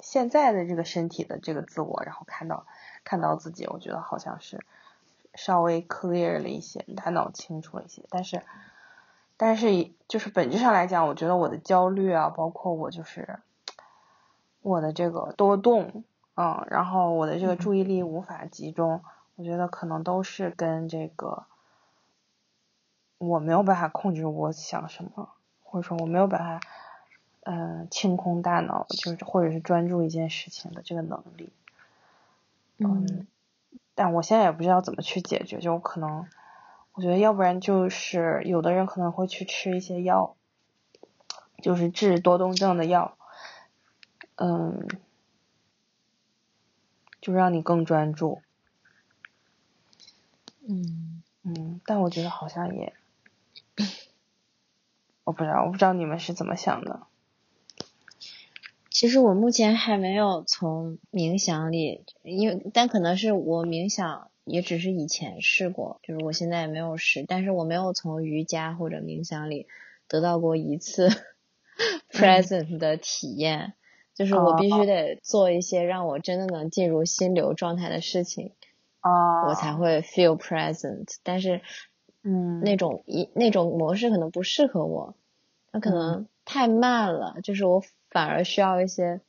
[0.00, 2.66] 现在的这个身体的这个自我，然后看到
[3.04, 4.64] 看到自己，我觉得好像是
[5.34, 8.42] 稍微 clear 了一些，大脑清楚了一些，但是。
[9.38, 13.40] 但是，就是本质上来讲，我觉得我的焦虑啊，包括我就是
[14.62, 19.02] 我的这个多动，嗯，然后我的这个注意力无法集中，
[19.36, 21.44] 我觉得可能都是跟这个
[23.18, 25.28] 我没有办法控制我想什么，
[25.62, 26.60] 或者说我没有办法，
[27.42, 31.52] 嗯，清空大脑，就是或者是专注一件事情的这个能力，
[32.78, 33.26] 嗯，
[33.94, 36.26] 但我现在也不知道怎么去解决，就可能。
[36.94, 40.34] 我觉得要不然就是有的人可能会去吃一些药，
[41.62, 43.16] 就是治多动症的药，
[44.36, 44.86] 嗯，
[47.20, 48.42] 就让你更专注。
[50.66, 52.92] 嗯嗯，但我觉得好像也，
[55.24, 57.06] 我不知道，我不知道你们是怎么想的。
[58.90, 64.28] 其实我目前还没有从冥想里，因为但可能是我冥想。
[64.44, 69.68] 也只是以前试过，就是我现在也没有试，但是我没有从瑜伽或者冥想里
[70.08, 71.10] 得到过一次
[72.10, 73.74] present 的体验，
[74.14, 78.52] 就是我必须得做一些让我真的能进入心流状态的事情，
[79.00, 81.16] 啊，我才会 feel present。
[81.22, 81.60] 但是，
[82.22, 85.14] 嗯，那种一那种模式可能不适合我，
[85.72, 89.20] 它可能太慢了，就是我反而需要一些，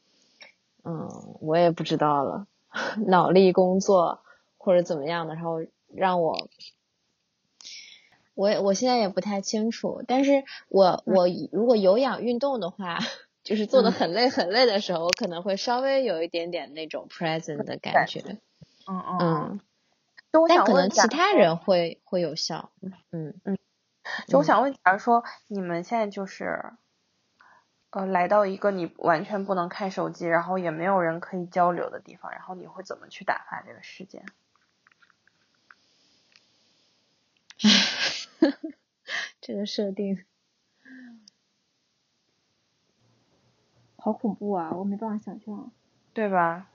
[0.83, 2.47] 嗯，我也不知道了，
[3.07, 4.19] 脑力工作。
[4.65, 5.57] 或者怎么样的，然后
[5.93, 6.47] 让我，
[8.33, 12.97] 我我现在也不太清楚，但是我我如果有氧运动的话，
[13.43, 18.21] 就是做的很累很累的时候，我可能会稍微有一点点那种 present 的感觉，
[18.87, 19.61] 嗯嗯嗯，
[20.47, 22.71] 但可能其他人会会有效，
[23.11, 23.33] 嗯。
[23.43, 23.57] 嗯，
[24.27, 26.73] 就我想问，假如说你们现在就是，
[27.89, 34.25] 呃，来到一个你完全不能看手机，然后也没有人可以交流的地方，然后你会怎么去打发这个时间？
[39.39, 40.25] 这个设定
[44.03, 44.69] 好恐怖啊！
[44.73, 45.71] 我没办法想象。
[46.13, 46.67] 对吧？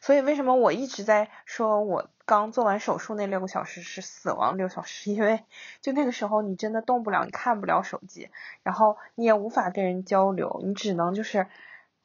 [0.00, 5.12] 所以为什么我一直在说我刚做完手术那六个小时是死亡六小时？
[5.12, 5.44] 因为
[5.82, 8.30] 就那个时候你真的动不了，你看不了手机，
[8.62, 11.46] 然后你也无法跟人交流，你只能就是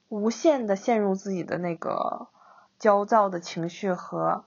[0.09, 2.27] 无限的陷入自己的那个
[2.77, 4.43] 焦躁的情绪和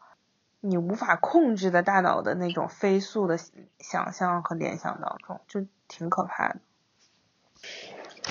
[0.60, 3.38] 你无法控制的大脑的那种飞速的
[3.78, 6.60] 想象和联想当中，就挺可怕的。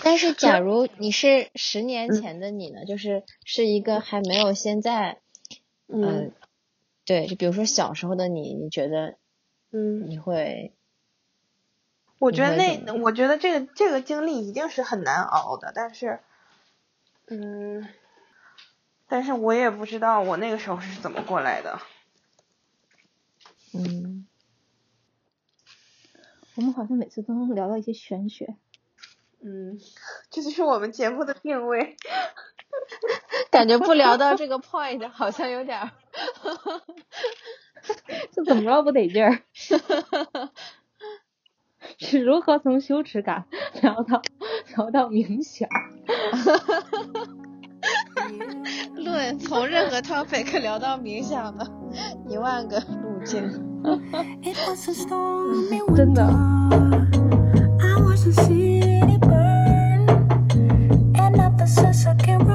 [0.03, 2.85] 但是，假如你是十年前的你呢？
[2.85, 5.19] 就是是一个还没有现在，
[5.87, 6.31] 嗯，
[7.05, 9.17] 对，就比如说小时候的你，你觉得，
[9.71, 10.73] 嗯，你会？
[12.17, 16.19] 我觉得那，我觉得这个这个经历一定是很难熬的，但是，
[17.27, 17.87] 嗯，
[19.07, 21.79] 但是我也不知道我那个时候是怎么过来的。
[23.73, 24.27] 嗯，
[26.55, 28.55] 我们好像每次都能聊到一些玄学。
[29.43, 29.77] 嗯，
[30.29, 31.95] 这就是我们节目的定位。
[33.51, 35.91] 感觉不聊到这个 point 好像有点儿，
[38.31, 39.41] 这怎么着不得劲儿？
[41.97, 43.45] 是如何从羞耻感
[43.81, 44.21] 聊到
[44.75, 45.67] 聊到冥想？
[48.95, 51.67] 论从任何 topic 聊到冥想的
[52.29, 53.43] 一万个路径。
[55.95, 56.23] 真的。
[61.93, 62.50] I can't